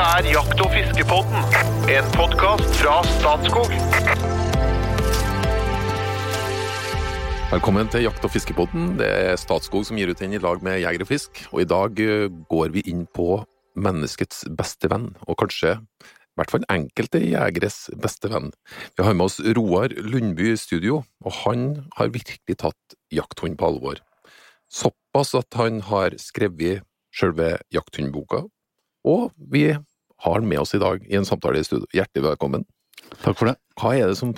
Dette 0.00 0.16
er 0.16 0.32
Jakt- 0.32 0.60
og 0.64 0.70
fiskepodden, 0.72 1.42
en 1.92 2.06
podkast 2.14 2.70
fra 2.78 2.94
Statskog. 3.04 3.72
Velkommen 7.50 7.90
til 7.92 8.06
Jakt- 8.06 8.24
og 8.24 8.32
fiskepodden. 8.32 8.94
Det 8.96 9.04
er 9.04 9.36
Statskog 9.36 9.84
som 9.84 9.98
gir 10.00 10.08
ut 10.08 10.16
den 10.16 10.32
i 10.32 10.40
lag 10.40 10.62
med 10.64 10.78
Jeger 10.80 11.04
og 11.04 11.10
Fisk. 11.10 11.42
Og 11.52 11.60
i 11.60 11.66
dag 11.68 12.00
eh, 12.00 12.32
går 12.48 12.72
vi 12.72 12.80
inn 12.88 13.02
på 13.12 13.42
menneskets 13.76 14.46
beste 14.56 14.88
venn, 14.88 15.10
og 15.28 15.36
kanskje 15.42 15.74
i 15.76 16.40
hvert 16.40 16.54
fall 16.54 16.64
enkelte 16.72 17.20
jegeres 17.20 17.90
beste 18.00 18.30
venn. 18.32 18.48
Vi 18.96 19.04
har 19.04 19.12
med 19.12 19.26
oss 19.26 19.36
Roar 19.52 19.92
Lundby 20.00 20.54
i 20.54 20.56
studio, 20.56 21.02
og 21.20 21.36
han 21.42 21.90
har 21.98 22.08
virkelig 22.08 22.56
tatt 22.64 22.96
jakthund 23.12 23.60
på 23.60 23.68
alvor. 23.68 24.00
Såpass 24.72 25.36
at 25.36 25.60
han 25.60 25.84
har 25.92 26.16
skrevet 26.16 26.88
selve 27.12 27.58
jakthundboka, 27.68 28.46
og 29.04 29.30
vi 29.36 29.76
har 30.20 30.38
han 30.38 30.48
med 30.48 30.60
oss 30.60 30.74
i 30.76 30.80
dag 30.82 31.04
i 31.08 31.16
en 31.16 31.26
samtale 31.28 31.60
i 31.60 31.66
studio. 31.66 31.88
Hjertelig 31.96 32.26
velkommen. 32.26 32.66
Takk 33.22 33.38
for 33.38 33.50
det. 33.50 33.56
Hva 33.80 33.94
er 33.96 34.10
det 34.10 34.18
som 34.20 34.34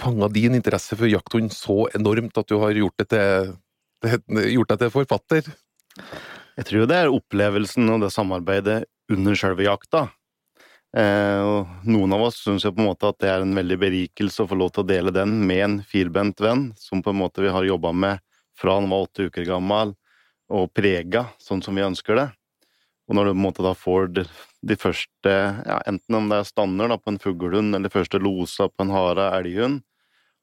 fanga 0.00 0.30
din 0.32 0.56
interesse 0.56 0.96
for 0.96 1.10
jakthund 1.10 1.52
så 1.52 1.84
enormt 1.96 2.38
at 2.40 2.48
du 2.48 2.56
har 2.62 2.72
gjort, 2.72 2.96
det 3.02 3.08
til, 3.12 3.52
gjort 4.54 4.72
deg 4.72 4.80
til 4.84 4.94
forfatter? 4.94 5.50
Jeg 6.56 6.68
tror 6.68 6.88
det 6.88 6.96
er 6.96 7.12
opplevelsen 7.12 7.92
og 7.92 8.00
det 8.04 8.10
samarbeidet 8.14 8.80
under 9.12 9.36
selve 9.38 9.66
jakta. 9.66 10.08
Eh, 10.96 11.40
og 11.46 11.86
noen 11.86 12.16
av 12.16 12.24
oss 12.26 12.40
syns 12.42 12.64
jo 12.66 12.72
på 12.74 12.82
en 12.82 12.88
måte 12.88 13.12
at 13.12 13.20
det 13.22 13.30
er 13.30 13.44
en 13.44 13.54
veldig 13.54 13.78
berikelse 13.78 14.42
å 14.42 14.50
få 14.50 14.58
lov 14.58 14.72
til 14.74 14.82
å 14.82 14.88
dele 14.88 15.12
den 15.14 15.36
med 15.46 15.62
en 15.66 15.78
firbent 15.86 16.40
venn, 16.42 16.70
som 16.80 17.04
på 17.04 17.12
en 17.12 17.20
måte 17.20 17.44
vi 17.44 17.52
har 17.52 17.68
jobba 17.68 17.92
med 17.94 18.24
fra 18.58 18.76
han 18.76 18.90
var 18.90 19.06
åtte 19.06 19.28
uker 19.30 19.46
gammel, 19.48 19.94
og 20.50 20.72
prega 20.74 21.28
sånn 21.40 21.62
som 21.62 21.78
vi 21.78 21.86
ønsker 21.86 22.18
det. 22.18 22.26
Og 23.10 23.16
når 23.18 23.26
du 23.26 23.32
på 23.32 23.38
en 23.40 23.42
måte 23.42 23.64
da 23.66 23.72
får 23.74 24.10
de, 24.14 24.22
de 24.70 24.76
første, 24.78 25.32
ja, 25.66 25.78
enten 25.90 26.14
om 26.14 26.28
det 26.30 26.36
er 26.40 26.46
stander 26.46 26.92
da, 26.92 26.96
på 27.00 27.10
en 27.10 27.18
fuglehund, 27.18 27.74
eller 27.74 27.90
første 27.90 28.20
losa 28.22 28.68
på 28.70 28.84
en 28.86 28.92
hare 28.94 29.24
elghund, 29.40 29.80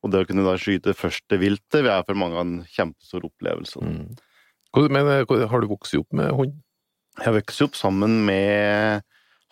og 0.04 0.12
det 0.12 0.20
å 0.22 0.28
kunne 0.30 0.44
da 0.46 0.58
skyte 0.60 0.92
første 0.94 1.40
viltet, 1.40 1.80
det 1.86 1.90
er 1.94 2.04
for 2.06 2.20
mange 2.20 2.38
en 2.44 2.52
kjempestor 2.76 3.24
opplevelse. 3.30 3.80
Mm. 3.82 4.18
Men 4.94 5.08
har 5.08 5.64
du 5.64 5.70
vokst 5.72 5.96
opp 5.98 6.12
med 6.14 6.34
hund? 6.38 6.58
Jeg 7.24 7.34
vokste 7.40 7.66
opp 7.66 7.78
sammen 7.80 8.20
med 8.28 9.02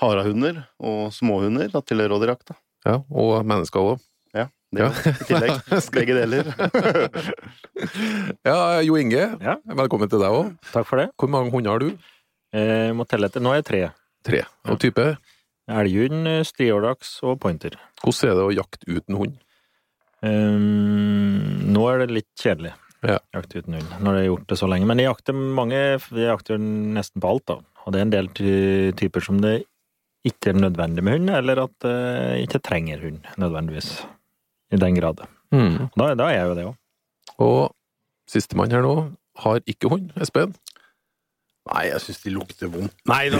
harahunder 0.04 0.60
og 0.84 1.08
småhunder 1.16 1.72
da, 1.74 1.82
til 1.88 2.04
rådyrjakta. 2.04 2.54
Ja, 2.86 3.00
og 3.10 3.40
mennesker 3.48 3.94
òg. 3.96 4.04
Ja, 4.36 4.50
det 4.76 4.84
Ja. 4.84 4.90
i 4.92 5.14
tillegg. 5.32 5.72
Begge 5.96 6.20
deler. 6.20 6.52
Ja, 8.46 8.82
Jo 8.86 8.98
Inge, 9.00 9.24
Ja. 9.42 9.56
velkommen 9.66 10.10
til 10.12 10.22
deg 10.22 10.30
òg. 10.36 10.52
Takk 10.72 10.86
for 10.88 11.02
det. 11.02 11.08
Hvor 11.18 11.32
mange 11.32 11.52
hunder 11.56 11.72
har 11.74 11.80
du? 11.82 11.96
Jeg 12.56 12.96
må 12.96 13.06
telle 13.10 13.28
etter. 13.28 13.44
Nå 13.44 13.52
er 13.52 13.60
jeg 13.60 13.68
tre. 13.68 13.82
Tre. 14.26 14.42
Og 14.72 14.80
type? 14.82 15.06
Elghund, 15.66 16.30
striårdaks 16.46 17.18
og 17.26 17.40
pointer. 17.42 17.76
Hvordan 18.04 18.32
er 18.32 18.38
det 18.38 18.46
å 18.46 18.56
jakte 18.56 18.90
uten 18.90 19.20
hund? 19.20 19.38
Um, 20.26 21.72
nå 21.74 21.86
er 21.92 22.04
det 22.04 22.14
litt 22.14 22.32
kjedelig. 22.40 22.74
Ja. 23.06 23.20
Jakt 23.36 23.54
uten 23.54 23.76
hund, 23.78 23.90
når 24.02 24.16
jeg 24.16 24.24
har 24.24 24.30
gjort 24.32 24.50
det 24.50 24.58
så 24.58 24.70
lenge. 24.72 24.88
Men 24.90 25.02
jeg 25.02 25.10
jakter 25.12 25.36
mange 25.38 25.78
Jeg 25.78 26.28
jakter 26.30 26.62
nesten 26.62 27.22
på 27.22 27.34
alt, 27.34 27.46
da. 27.52 27.58
Og 27.86 27.94
det 27.94 28.00
er 28.00 28.08
en 28.08 28.14
del 28.14 28.30
typer 28.98 29.26
som 29.26 29.42
det 29.44 29.60
ikke 30.26 30.56
er 30.56 30.58
nødvendig 30.58 31.04
med 31.06 31.20
hund, 31.20 31.30
eller 31.38 31.68
at 31.68 31.86
jeg 31.86 32.48
ikke 32.48 32.64
trenger 32.66 33.04
hund 33.04 33.28
nødvendigvis. 33.42 33.92
I 34.74 34.80
den 34.82 34.98
grad. 34.98 35.22
Mm. 35.54 35.92
Da, 35.94 36.14
da 36.18 36.32
er 36.32 36.40
jeg 36.40 36.48
jo 36.50 36.56
det 36.58 36.66
òg. 36.66 36.78
Og 37.46 37.60
sistemann 38.32 38.74
her 38.74 38.82
nå 38.82 38.96
har 39.44 39.62
ikke 39.70 39.92
hund. 39.92 40.10
Espen? 40.18 40.56
Nei, 41.66 41.88
jeg 41.90 42.02
syns 42.04 42.20
de 42.22 42.32
lukter 42.36 42.70
vondt. 42.70 42.94
Nei 43.10 43.24
da. 43.34 43.40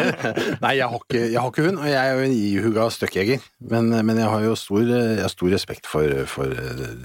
Nei, 0.64 0.72
jeg 0.80 0.88
har, 0.90 0.96
ikke, 0.98 1.20
jeg 1.20 1.38
har 1.38 1.52
ikke 1.52 1.66
hund, 1.68 1.78
og 1.78 1.86
jeg 1.86 1.98
er 2.00 2.16
jo 2.16 2.24
en 2.26 2.34
ihuga 2.34 2.86
støkkjeger. 2.90 3.44
Men, 3.70 3.92
men 4.08 4.18
jeg 4.18 4.30
har 4.32 4.46
jo 4.48 4.56
stor, 4.58 4.82
jeg 4.82 5.20
har 5.22 5.30
stor 5.30 5.52
respekt 5.54 5.86
for, 5.86 6.16
for 6.30 6.50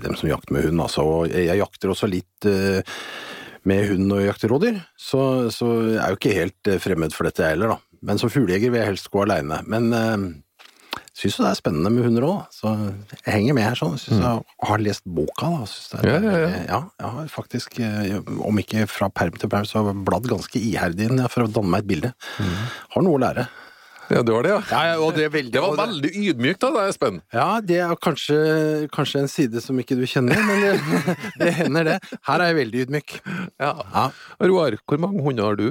dem 0.01 0.17
som 0.17 0.31
jakter 0.31 0.57
med 0.57 0.65
hund, 0.65 0.81
altså. 0.81 1.05
Og 1.05 1.29
jeg 1.29 1.61
jakter 1.61 1.93
også 1.93 2.09
litt 2.09 2.49
uh, 2.49 2.81
med 3.69 3.85
hund 3.91 4.17
og 4.17 4.23
jakter 4.25 4.49
rådyr, 4.55 4.81
så, 4.97 5.21
så 5.53 5.69
jeg 5.91 6.01
er 6.01 6.15
jo 6.15 6.19
ikke 6.21 6.35
helt 6.39 6.71
eh, 6.71 6.81
fremmed 6.81 7.13
for 7.13 7.29
dette 7.29 7.45
jeg 7.45 7.57
heller, 7.57 7.75
da. 7.75 8.01
Men 8.07 8.21
som 8.21 8.31
fuglejeger 8.33 8.73
vil 8.73 8.81
jeg 8.81 8.93
helst 8.95 9.11
gå 9.13 9.21
aleine. 9.27 9.61
Men 9.69 9.93
uh, 9.93 10.27
syns 11.17 11.37
jo 11.37 11.43
det 11.45 11.51
er 11.51 11.59
spennende 11.59 11.91
med 11.93 12.05
hunder 12.07 12.25
òg, 12.27 12.39
så 12.55 12.73
jeg 13.13 13.33
henger 13.33 13.57
med 13.57 13.63
her 13.67 13.77
sånn. 13.79 13.97
Syns 14.01 14.21
jeg 14.23 14.41
har 14.71 14.83
lest 14.83 15.05
boka, 15.05 15.51
da. 15.53 15.67
Synes 15.69 15.87
det 15.93 15.99
er, 16.01 16.09
Ja, 16.09 16.17
ja, 16.23 16.41
ja. 16.41 16.63
ja, 16.71 16.81
jeg 17.03 17.13
har 17.19 17.29
faktisk, 17.33 17.79
eh, 17.79 18.17
om 18.47 18.59
ikke 18.63 18.87
fra 18.91 19.09
perm 19.09 19.37
til 19.39 19.49
perm, 19.53 19.65
så 19.69 19.81
har 19.81 19.91
jeg 19.93 20.03
bladd 20.09 20.27
ganske 20.31 20.59
iherdig 20.61 21.09
inn 21.11 21.23
for 21.29 21.45
å 21.45 21.51
danne 21.51 21.73
meg 21.73 21.85
et 21.85 21.91
bilde. 21.93 22.13
Har 22.93 23.05
noe 23.05 23.17
å 23.19 23.23
lære. 23.27 23.47
Ja, 24.07 24.21
du 24.23 24.29
har 24.31 24.45
det, 24.45 24.53
ja. 24.53 24.59
Ja, 24.71 24.99
og 25.03 25.17
det 25.17 25.25
er 25.25 25.31
veldig 25.33 25.51
Det 25.51 25.61
var 25.65 25.73
veldig 25.81 26.11
ydmykt 26.15 26.61
av 26.63 26.77
deg, 26.77 26.91
Espen. 26.93 27.17
Ja, 27.35 27.47
det 27.59 27.81
er 27.83 27.91
kanskje, 27.99 28.37
kanskje 28.95 29.19
en 29.25 29.27
side 29.27 29.59
som 29.59 29.75
ikke 29.83 29.97
du 29.99 30.05
kjenner, 30.07 30.39
men 30.47 30.63
det, 30.63 30.77
det 31.41 31.51
hender 31.57 31.89
det. 31.89 31.97
Her 32.29 32.39
er 32.45 32.53
jeg 32.53 32.59
veldig 32.61 32.85
ydmyk. 32.85 33.17
Ja. 33.59 33.73
Ja. 33.91 34.05
Roar, 34.47 34.77
hvor 34.87 35.01
mange 35.03 35.25
hunder 35.25 35.49
har 35.49 35.59
du? 35.59 35.67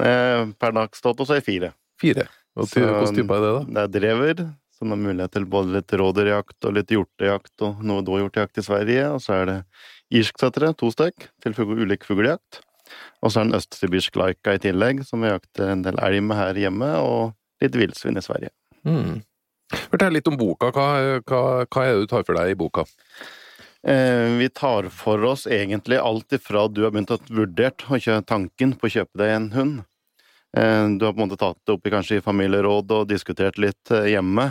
Eh, 0.00 0.42
Per 0.58 0.74
dags 0.74 1.04
dato 1.04 1.22
så 1.28 1.36
er 1.36 1.42
jeg 1.42 1.46
fire. 1.52 1.70
Fire. 2.02 2.26
Ty 2.52 2.82
Hvilken 2.82 3.16
type 3.16 3.38
er 3.38 3.44
det, 3.44 3.52
da? 3.52 3.62
Det 3.64 3.82
er 3.82 3.92
drever, 3.94 4.42
som 4.76 4.92
har 4.92 5.00
mulighet 5.00 5.32
til 5.32 5.46
både 5.48 5.78
litt 5.78 5.94
rådyrjakt 5.96 6.68
og 6.68 6.76
litt 6.76 6.92
hjortejakt 6.92 7.64
og 7.64 7.80
noe 7.86 8.04
dåhjortejakt 8.04 8.60
i 8.60 8.66
Sverige. 8.66 9.06
Og 9.14 9.22
så 9.24 9.38
er 9.38 9.48
det 9.48 9.58
irsksettere, 10.12 10.74
to 10.76 10.90
stykk, 10.92 11.30
til 11.40 11.56
ulik 11.56 12.04
fuglejakt. 12.04 12.60
Og 13.24 13.32
så 13.32 13.40
er 13.40 13.46
det 13.46 13.54
en 13.54 13.60
østsibirsk 13.60 14.18
laika 14.20 14.56
i 14.56 14.60
tillegg, 14.60 15.04
som 15.08 15.24
vi 15.24 15.30
jakter 15.32 15.72
en 15.72 15.84
del 15.86 16.00
elg 16.02 16.24
med 16.26 16.36
her 16.36 16.60
hjemme, 16.66 16.90
og 17.00 17.32
litt 17.64 17.78
villsvin 17.78 18.20
i 18.20 18.24
Sverige. 18.24 18.52
Mm. 18.84 19.22
Fortell 19.88 20.18
litt 20.18 20.28
om 20.28 20.36
boka. 20.36 20.72
Hva, 20.74 20.88
hva, 21.24 21.44
hva 21.64 21.86
er 21.86 21.94
det 21.94 22.02
du 22.04 22.10
tar 22.10 22.26
for 22.26 22.36
deg 22.36 22.52
i 22.52 22.58
boka? 22.58 22.84
Eh, 23.82 24.28
vi 24.38 24.50
tar 24.52 24.90
for 24.94 25.24
oss 25.26 25.46
egentlig 25.50 25.98
alt 25.98 26.36
ifra 26.36 26.68
du 26.68 26.84
har 26.84 26.92
begynt 26.92 27.14
å 27.14 27.18
vurdert 27.32 27.82
å 27.88 27.98
kjøre 27.98 28.26
tanken 28.28 28.76
på 28.78 28.90
å 28.90 28.94
kjøpe 28.98 29.22
deg 29.22 29.32
en 29.38 29.48
hund. 29.56 29.80
Eh, 30.56 30.88
du 30.98 31.04
har 31.06 31.12
på 31.12 31.22
en 31.22 31.28
måte 31.28 31.40
tatt 31.40 31.58
det 31.66 31.74
opp 31.74 31.86
i 31.86 31.92
kanskje 31.94 32.18
i 32.20 32.24
familieråd 32.24 32.92
og 32.98 33.08
diskutert 33.10 33.58
litt 33.62 33.92
eh, 33.94 34.10
hjemme. 34.12 34.50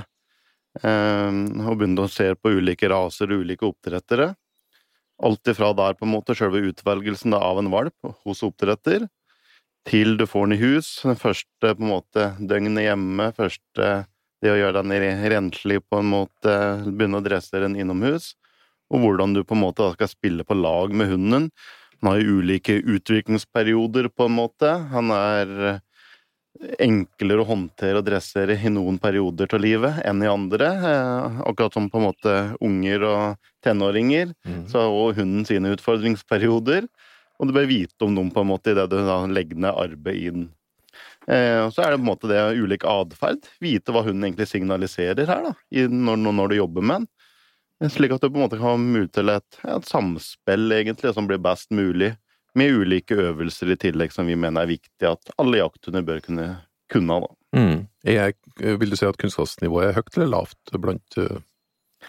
Eh, 0.81 1.39
og 1.65 1.77
begynt 1.77 2.01
å 2.01 2.09
se 2.11 2.31
på 2.35 2.53
ulike 2.57 2.89
raser 2.91 3.31
og 3.31 3.45
ulike 3.45 3.67
oppdrettere. 3.69 4.31
Alt 5.21 5.51
ifra 5.53 5.71
der 5.77 5.97
på 5.97 6.07
en 6.07 6.15
måte 6.15 6.33
selve 6.37 6.63
utvelgelsen 6.71 7.35
av 7.37 7.59
en 7.61 7.69
valp 7.69 8.13
hos 8.25 8.41
oppdretter, 8.47 9.05
til 9.85 10.15
du 10.17 10.25
får 10.29 10.47
den 10.47 10.55
i 10.57 10.61
hus. 10.61 10.89
Første 11.21 11.75
på 11.75 11.85
en 11.85 11.91
måte 11.91 12.31
døgnet 12.39 12.87
hjemme, 12.87 13.29
første 13.37 13.91
det 14.41 14.49
å 14.49 14.57
gjøre 14.57 14.81
den 14.81 14.95
re- 15.03 15.29
renslig 15.35 15.77
på 15.85 15.99
en 16.01 16.09
måte, 16.09 16.55
begynne 16.87 17.19
å 17.21 17.25
dresse 17.25 17.61
den 17.61 17.77
innomhus 17.77 18.31
og 18.91 19.05
hvordan 19.05 19.35
du 19.35 19.43
på 19.47 19.55
en 19.55 19.63
måte 19.63 19.85
skal 19.93 20.09
spille 20.11 20.43
på 20.43 20.57
lag 20.57 20.91
med 20.91 21.07
hunden. 21.13 21.47
Han 22.01 22.09
har 22.09 22.19
jo 22.19 22.41
ulike 22.41 22.79
utviklingsperioder, 22.81 24.09
på 24.11 24.27
en 24.27 24.35
måte. 24.35 24.71
Han 24.91 25.13
er 25.15 25.79
enklere 26.81 27.41
å 27.41 27.47
håndtere 27.49 27.99
og 28.01 28.05
dressere 28.05 28.55
i 28.57 28.69
noen 28.69 28.99
perioder 29.01 29.49
av 29.55 29.61
livet 29.63 30.01
enn 30.05 30.21
i 30.23 30.29
andre. 30.29 30.67
Eh, 30.91 31.39
Akkurat 31.49 31.73
som 31.73 31.89
på 31.89 31.97
en 31.99 32.07
måte 32.09 32.35
unger 32.61 33.05
og 33.07 33.51
tenåringer, 33.65 34.33
Mm. 34.45 34.67
så 34.69 34.81
har 34.81 34.89
også 34.89 35.19
hunden 35.21 35.45
sine 35.45 35.73
utfordringsperioder. 35.75 36.87
Og 37.39 37.47
du 37.47 37.53
bør 37.53 37.67
vite 37.67 38.05
om 38.05 38.13
dem 38.15 38.29
på 38.29 38.41
en 38.41 38.47
måte 38.47 38.71
idet 38.71 38.89
du 38.89 38.97
legger 39.33 39.57
ned 39.57 39.73
arbeid 39.73 40.15
i 40.15 40.29
den. 40.29 40.49
Eh, 41.27 41.65
og 41.65 41.73
så 41.73 41.83
er 41.83 41.91
det 41.91 41.97
på 42.01 42.05
en 42.05 42.11
måte 42.11 42.29
det 42.29 42.57
ulik 42.57 42.83
atferd. 42.83 43.41
Vite 43.59 43.91
hva 43.91 44.03
hunden 44.05 44.23
egentlig 44.23 44.47
signaliserer 44.49 45.25
her, 45.25 45.43
da, 45.49 45.53
når, 45.89 46.17
når 46.17 46.49
du 46.49 46.55
jobber 46.55 46.81
med 46.81 47.01
den. 47.01 47.89
Slik 47.89 48.11
at 48.13 48.21
du 48.21 48.29
på 48.29 48.37
en 48.37 48.43
måte 48.45 48.59
kan 48.59 48.67
ha 48.67 48.77
mulighet 48.77 49.13
til 49.17 49.29
et, 49.33 49.59
et 49.65 49.85
samspill, 49.89 50.67
egentlig, 50.71 51.13
som 51.15 51.25
blir 51.25 51.41
best 51.41 51.71
mulig, 51.73 52.11
med 52.57 52.81
ulike 52.81 53.15
øvelser 53.15 53.71
i 53.73 53.79
tillegg 53.79 54.11
som 54.11 54.27
vi 54.27 54.35
mener 54.35 54.65
er 54.65 54.73
viktig 54.73 55.07
at 55.07 55.31
alle 55.39 55.61
jakthunder 55.61 56.03
bør 56.07 56.19
kunne 56.25 56.49
kunne. 56.91 57.19
da. 57.23 57.31
Mm. 57.55 57.87
Er, 58.07 58.33
vil 58.79 58.91
du 58.91 58.97
si 58.99 59.07
at 59.07 59.17
kunnskapsnivået 59.19 59.89
er 59.89 59.97
høyt 59.99 60.17
eller 60.17 60.31
lavt 60.35 60.75
blant 60.83 61.17
uh, 61.19 61.39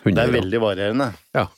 Det 0.04 0.18
er 0.18 0.34
veldig 0.34 0.60
varierende, 0.62 1.12
Ja. 1.34 1.48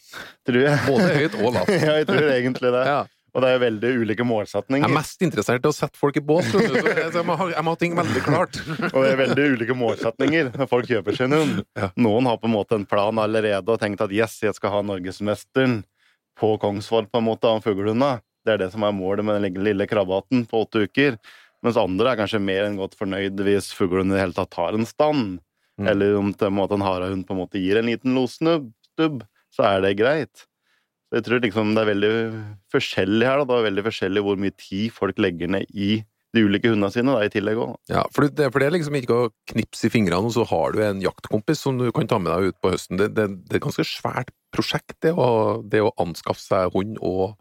tror 0.47 0.63
jeg. 0.67 0.79
Både 0.89 1.11
høyt 1.19 1.37
og 1.41 1.53
lavt. 1.55 1.75
ja, 1.87 1.99
jeg 2.01 2.09
tror 2.11 2.31
egentlig 2.31 2.73
det. 2.75 2.87
Ja. 2.89 3.03
Og 3.35 3.43
det 3.43 3.49
er 3.51 3.63
veldig 3.65 3.89
ulike 3.99 4.23
målsetninger. 4.23 4.85
Jeg 4.87 4.93
er 4.95 5.01
mest 5.01 5.25
interessert 5.27 5.65
i 5.67 5.71
å 5.71 5.75
sette 5.75 5.99
folk 5.99 6.21
i 6.21 6.23
bås, 6.23 6.53
så 6.53 6.61
jeg, 6.63 7.25
må 7.27 7.35
ha, 7.35 7.49
jeg 7.51 7.67
må 7.67 7.73
ha 7.75 7.79
ting 7.81 7.97
veldig 7.99 8.21
klart. 8.23 8.61
Og 8.93 9.01
det 9.01 9.09
er 9.11 9.19
veldig 9.25 9.47
ulike 9.57 9.75
målsetninger 9.75 10.53
når 10.55 10.71
folk 10.71 10.87
kjøper 10.87 11.19
sin 11.19 11.35
hund. 11.35 11.65
Ja. 11.75 11.89
Noen 11.99 12.29
har 12.31 12.39
på 12.39 12.47
en 12.47 12.55
måte 12.55 12.79
en 12.79 12.87
plan 12.87 13.19
allerede 13.19 13.75
og 13.75 13.83
tenkt 13.83 14.05
at 14.07 14.15
yes, 14.15 14.37
jeg 14.47 14.55
skal 14.55 14.77
ha 14.77 14.85
norgesmesteren 14.87 15.81
på 16.39 16.53
Kongsvoll 16.63 17.11
på 17.11 17.19
en 17.19 17.27
måte 17.27 17.51
av 17.51 17.59
fuglehunda. 17.67 18.21
Det 18.45 18.55
er 18.55 18.63
det 18.65 18.71
som 18.75 18.85
er 18.85 18.95
målet 18.97 19.25
med 19.25 19.41
den 19.41 19.65
lille- 19.65 19.89
krabbehatten 19.89 20.45
på 20.51 20.65
åtte 20.67 20.85
uker. 20.85 21.19
Mens 21.65 21.79
andre 21.81 22.13
er 22.13 22.21
kanskje 22.21 22.43
mer 22.45 22.67
enn 22.67 22.77
godt 22.77 22.97
fornøyd 22.99 23.41
hvis 23.47 23.71
fuglen 23.73 24.13
i 24.13 24.17
det 24.17 24.25
hele 24.27 24.37
tatt 24.37 24.53
tar 24.53 24.77
en 24.77 24.89
stand. 24.89 25.39
Mm. 25.81 25.87
Eller 25.91 26.17
om 26.19 26.33
en 26.33 26.59
måte 26.59 26.77
en 26.77 26.85
harehund 26.85 27.27
på 27.27 27.35
en 27.35 27.41
måte 27.41 27.61
gir 27.61 27.81
en 27.81 27.89
liten 27.89 28.15
losnubb, 28.15 28.73
så 29.55 29.67
er 29.67 29.81
det 29.83 29.97
greit. 29.99 30.45
Så 31.09 31.19
jeg 31.19 31.27
tror 31.27 31.43
liksom 31.45 31.73
det 31.75 31.83
er 31.83 31.93
veldig 31.93 32.13
forskjellig 32.75 33.27
her. 33.27 33.41
Da. 33.43 33.47
Det 33.49 33.61
er 33.63 33.71
veldig 33.71 33.87
forskjellig 33.89 34.25
hvor 34.27 34.41
mye 34.41 34.55
tid 34.61 34.93
folk 34.95 35.19
legger 35.23 35.51
ned 35.57 35.71
i 35.73 36.03
de 36.35 36.43
ulike 36.43 36.67
hundene 36.67 36.91
sine 36.91 37.15
da, 37.15 37.23
i 37.23 37.31
tillegg 37.31 37.61
òg. 37.63 37.75
Ja, 37.93 38.03
for 38.11 38.27
det, 38.27 38.49
for 38.51 38.59
det 38.59 38.67
er 38.67 38.75
liksom 38.75 38.97
ikke 38.99 39.15
å 39.17 39.29
knipse 39.53 39.87
i 39.87 39.93
fingrene, 39.93 40.27
og 40.27 40.35
så 40.35 40.43
har 40.51 40.75
du 40.75 40.81
en 40.83 41.03
jaktkompis 41.05 41.63
som 41.63 41.79
du 41.79 41.87
kan 41.95 42.11
ta 42.11 42.19
med 42.19 42.33
deg 42.33 42.51
ut 42.51 42.59
på 42.59 42.73
høsten. 42.75 42.99
Det, 42.99 43.13
det, 43.15 43.29
det 43.47 43.55
er 43.55 43.61
et 43.61 43.67
ganske 43.69 43.87
svært 43.87 44.33
prosjekt, 44.55 44.97
det 45.07 45.13
å, 45.15 45.63
det 45.63 45.83
å 45.85 45.95
anskaffe 46.03 46.43
seg 46.43 46.75
hund 46.75 46.99
og, 46.99 47.37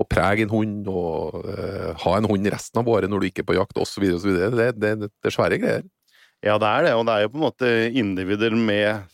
og 0.00 0.08
prege 0.10 0.42
en 0.44 0.50
hund, 0.50 0.88
og 0.90 1.44
uh, 1.46 1.90
ha 2.02 2.14
en 2.18 2.26
hund 2.26 2.48
resten 2.50 2.80
av 2.80 2.88
året 2.90 3.10
når 3.10 3.22
du 3.22 3.28
ikke 3.28 3.44
er 3.44 3.50
på 3.52 3.58
jakt, 3.58 3.78
osv. 3.78 4.06
Det, 4.24 4.70
det, 4.80 4.94
det 5.06 5.30
er 5.30 5.34
svære 5.34 5.60
greier. 5.62 5.84
Ja, 6.44 6.58
det 6.60 6.68
er 6.68 6.88
det, 6.88 6.94
og 6.98 7.06
det 7.08 7.14
er 7.14 7.24
jo 7.24 7.32
på 7.32 7.38
en 7.38 7.46
måte 7.46 7.74
individer 7.94 8.56
med 8.58 9.06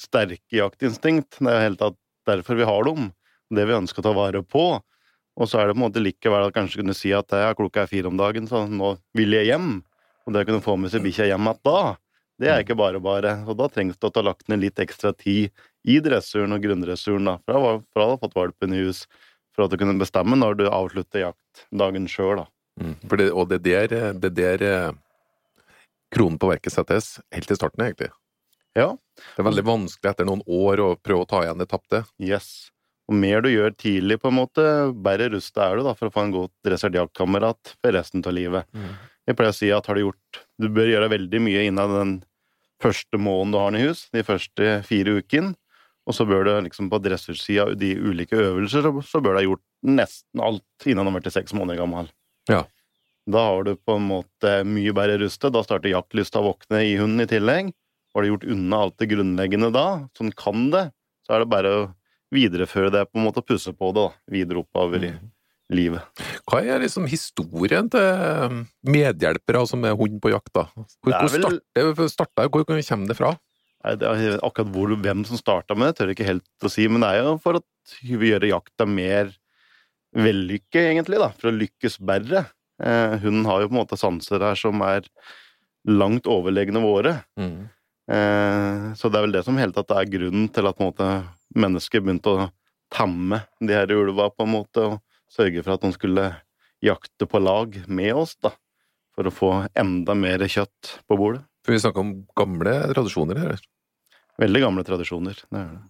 sterke 0.00 0.56
jaktinstinkt. 0.56 1.38
Det 1.38 1.50
er 1.50 1.58
jo 1.58 1.66
helt 1.68 1.80
tatt 1.82 1.98
derfor 2.26 2.58
vi 2.58 2.68
har 2.68 2.86
dem. 2.86 3.10
Det 3.54 3.66
vi 3.68 3.76
ønsker 3.76 4.02
å 4.02 4.06
ta 4.08 4.14
vare 4.16 4.42
på. 4.42 4.64
Og 5.36 5.50
så 5.50 5.60
er 5.60 5.68
det 5.68 5.76
på 5.76 5.82
en 5.82 5.84
måte 5.84 6.02
likevel 6.02 6.48
at 6.48 6.56
kanskje 6.56 6.80
kunne 6.80 6.96
si 6.96 7.12
at 7.14 7.34
ja, 7.34 7.52
klokka 7.56 7.84
er 7.84 7.90
fire 7.90 8.08
om 8.08 8.16
dagen, 8.16 8.48
så 8.48 8.64
nå 8.66 8.94
vil 9.16 9.36
jeg 9.36 9.50
hjem. 9.50 9.78
Og 10.26 10.34
det 10.34 10.42
å 10.42 10.48
kunne 10.48 10.64
få 10.64 10.78
med 10.80 10.92
seg 10.94 11.04
bikkja 11.04 11.28
hjem 11.28 11.50
igjen 11.50 11.62
da, 11.66 11.80
det 12.40 12.48
er 12.52 12.64
ikke 12.64 12.78
bare 12.78 13.00
bare. 13.04 13.36
Og 13.46 13.58
da 13.60 13.68
trengs 13.72 14.00
det 14.00 14.08
å 14.08 14.14
ta 14.14 14.24
lagt 14.24 14.48
ned 14.50 14.64
litt 14.64 14.80
ekstra 14.82 15.12
tid 15.16 15.52
i 15.86 16.00
dressuren 16.02 16.56
og 16.56 16.64
grunndressuren, 16.64 17.28
da, 17.28 17.36
for 17.44 17.84
du 17.84 18.02
har 18.02 18.18
fått 18.22 18.36
valpen 18.36 18.74
i 18.74 18.82
hus, 18.86 19.04
for 19.56 19.66
at 19.66 19.72
du 19.72 19.80
kunne 19.80 19.96
bestemme 20.00 20.36
når 20.38 20.60
du 20.60 20.68
avslutter 20.68 21.26
jaktdagen 21.26 22.06
sjøl, 22.10 22.44
da. 22.44 22.46
Mm. 22.76 22.94
Det, 23.08 23.26
og 23.32 23.48
det 23.48 23.72
er 23.72 23.88
der, 23.88 24.06
det 24.20 24.32
der 24.36 24.62
eh, 24.68 24.94
kronen 26.12 26.38
på 26.40 26.50
verket 26.52 26.74
settes, 26.74 27.16
helt 27.32 27.50
i 27.50 27.56
starten, 27.56 27.86
egentlig. 27.86 28.12
Ja. 28.76 28.92
Det 29.16 29.40
er 29.40 29.48
veldig 29.48 29.64
vanskelig 29.64 30.12
etter 30.12 30.28
noen 30.28 30.44
år 30.44 30.82
å 30.84 30.88
prøve 31.00 31.24
å 31.24 31.28
ta 31.30 31.42
igjen 31.44 31.62
det 31.62 31.70
tapte. 31.70 32.02
Yes. 32.20 32.68
Og 33.08 33.16
mer 33.16 33.40
du 33.44 33.48
gjør 33.48 33.72
tidlig, 33.78 34.18
på 34.20 34.28
en 34.28 34.38
måte, 34.40 34.64
bedre 34.92 35.30
rustet 35.32 35.62
er 35.62 35.78
du 35.78 35.86
da, 35.86 35.94
for 35.96 36.10
å 36.10 36.14
få 36.14 36.26
en 36.26 36.34
godt 36.34 36.52
dressert 36.66 36.96
jaktkamerat 36.98 37.76
for 37.78 37.96
resten 37.96 38.24
av 38.26 38.34
livet. 38.36 38.68
Mm. 38.74 38.90
Jeg 39.26 39.38
pleier 39.38 39.54
å 39.54 39.56
si 39.56 39.70
at 39.74 39.88
har 39.88 39.98
du 39.98 40.04
gjort 40.04 40.40
Du 40.60 40.68
bør 40.70 40.86
gjøre 40.86 41.10
veldig 41.10 41.40
mye 41.42 41.62
innen 41.66 41.94
den 41.96 42.12
første 42.82 43.18
måneden 43.18 43.54
du 43.54 43.58
har 43.58 43.72
den 43.72 43.80
i 43.80 43.86
hus, 43.88 44.04
de 44.12 44.22
første 44.26 44.74
fire 44.86 45.16
ukene. 45.20 45.56
Og 46.06 46.14
så 46.14 46.26
bør 46.28 46.46
du 46.46 46.52
liksom 46.68 46.88
på 46.92 47.00
dressursida 47.02 47.72
de 47.74 47.92
ulike 47.98 48.38
øvelser, 48.38 48.86
så 49.02 49.20
bør 49.20 49.34
du 49.34 49.40
ha 49.40 49.44
gjort 49.48 49.64
nesten 49.86 50.42
alt 50.42 50.86
innen 50.86 51.02
han 51.02 51.10
har 51.10 51.18
blitt 51.18 51.34
seks 51.34 51.54
måneder 51.56 51.80
gammel. 51.82 52.10
Ja. 52.50 52.62
Da 53.26 53.42
har 53.48 53.66
du 53.66 53.72
på 53.74 53.96
en 53.98 54.06
måte 54.06 54.52
mye 54.68 54.94
bedre 54.94 55.18
rustet. 55.24 55.50
Da 55.50 55.64
starter 55.66 55.90
jaktlysta 55.90 56.38
å 56.38 56.52
våkne 56.52 56.84
i 56.86 56.94
hunden 57.00 57.24
i 57.24 57.30
tillegg. 57.30 57.72
Har 58.14 58.22
du 58.22 58.30
gjort 58.30 58.46
unna 58.54 58.84
alt 58.86 59.00
det 59.02 59.10
grunnleggende 59.10 59.72
da, 59.74 59.86
sånn 60.16 60.30
kan 60.38 60.70
det, 60.72 60.86
så 61.26 61.34
er 61.34 61.42
det 61.42 61.50
bare 61.52 61.72
å 61.74 61.80
videreføre 62.34 62.92
det, 62.94 63.02
på 63.10 63.18
en 63.18 63.26
måte 63.26 63.42
pusse 63.44 63.74
på 63.74 63.90
det 63.94 64.06
da, 64.06 64.12
videre 64.30 64.62
oppover 64.62 65.02
i 65.04 65.10
Mm. 65.10 65.32
livet. 65.74 66.22
Hva 66.46 66.60
er 66.62 66.78
liksom 66.78 67.08
historien 67.10 67.90
til 67.90 68.64
medhjelpere 68.86 69.66
som 69.66 69.82
er 69.84 69.96
hund 69.98 70.20
på 70.22 70.30
jakt, 70.30 70.52
da? 70.54 70.68
Hvor, 71.02 71.12
vel... 71.34 71.60
hvor, 71.74 72.08
starter, 72.08 72.48
hvor 72.48 72.64
kommer 72.64 73.08
det 73.10 73.18
fra? 73.18 73.34
Akkurat 73.86 74.70
hvor, 74.74 74.92
hvem 74.98 75.24
som 75.28 75.38
starta 75.38 75.76
med 75.78 75.90
det, 75.90 75.98
tør 75.98 76.10
jeg 76.10 76.18
ikke 76.18 76.30
helt 76.32 76.66
å 76.66 76.72
si, 76.72 76.86
men 76.90 77.04
det 77.04 77.12
er 77.12 77.28
jo 77.28 77.36
for 77.42 77.60
at 77.60 77.96
vi 78.02 78.18
vil 78.18 78.34
gjøre 78.34 78.50
jakta 78.50 78.86
mer 78.90 79.30
vellykket, 80.16 80.82
egentlig, 80.82 81.20
da, 81.22 81.30
for 81.36 81.50
å 81.50 81.56
lykkes 81.56 81.98
bedre. 82.08 82.46
Eh, 82.82 83.16
hun 83.22 83.44
har 83.48 83.62
jo 83.62 83.70
på 83.70 83.76
en 83.76 83.80
måte 83.82 83.98
sanser 84.00 84.42
her 84.44 84.58
som 84.58 84.82
er 84.84 85.06
langt 85.86 86.28
overlegne 86.30 86.82
våre. 86.82 87.18
Mm. 87.38 87.68
Eh, 88.10 88.86
så 88.98 89.10
det 89.10 89.18
er 89.18 89.26
vel 89.26 89.36
det 89.36 89.44
som 89.46 89.58
hele 89.60 89.74
tatt 89.76 89.94
er 89.94 90.10
grunnen 90.10 90.48
til 90.52 90.68
at 90.68 90.78
på 90.78 90.84
en 90.84 90.90
måte, 90.90 91.10
mennesker 91.56 92.02
begynte 92.02 92.32
å 92.32 92.48
tamme 92.92 93.42
de 93.60 93.76
her 93.76 93.92
ulva, 93.94 94.30
på 94.32 94.46
en 94.46 94.54
måte, 94.56 94.84
og 94.84 95.32
sørge 95.32 95.62
for 95.62 95.76
at 95.76 95.84
de 95.86 95.92
skulle 95.94 96.28
jakte 96.84 97.28
på 97.28 97.40
lag 97.42 97.76
med 97.88 98.14
oss, 98.14 98.36
da. 98.42 98.54
For 99.16 99.28
å 99.28 99.32
få 99.32 99.50
enda 99.78 100.14
mer 100.18 100.44
kjøtt 100.44 100.98
på 101.08 101.16
bordet. 101.18 101.42
For 101.64 101.74
vi 101.74 101.80
snakker 101.82 102.04
om 102.04 102.12
gamle 102.36 102.74
tradisjoner 102.92 103.40
her. 103.40 103.62
Veldig 104.42 104.62
gamle 104.62 104.84
tradisjoner. 104.86 105.38
Det 105.50 105.62
er 105.62 105.70
det. 105.72 105.84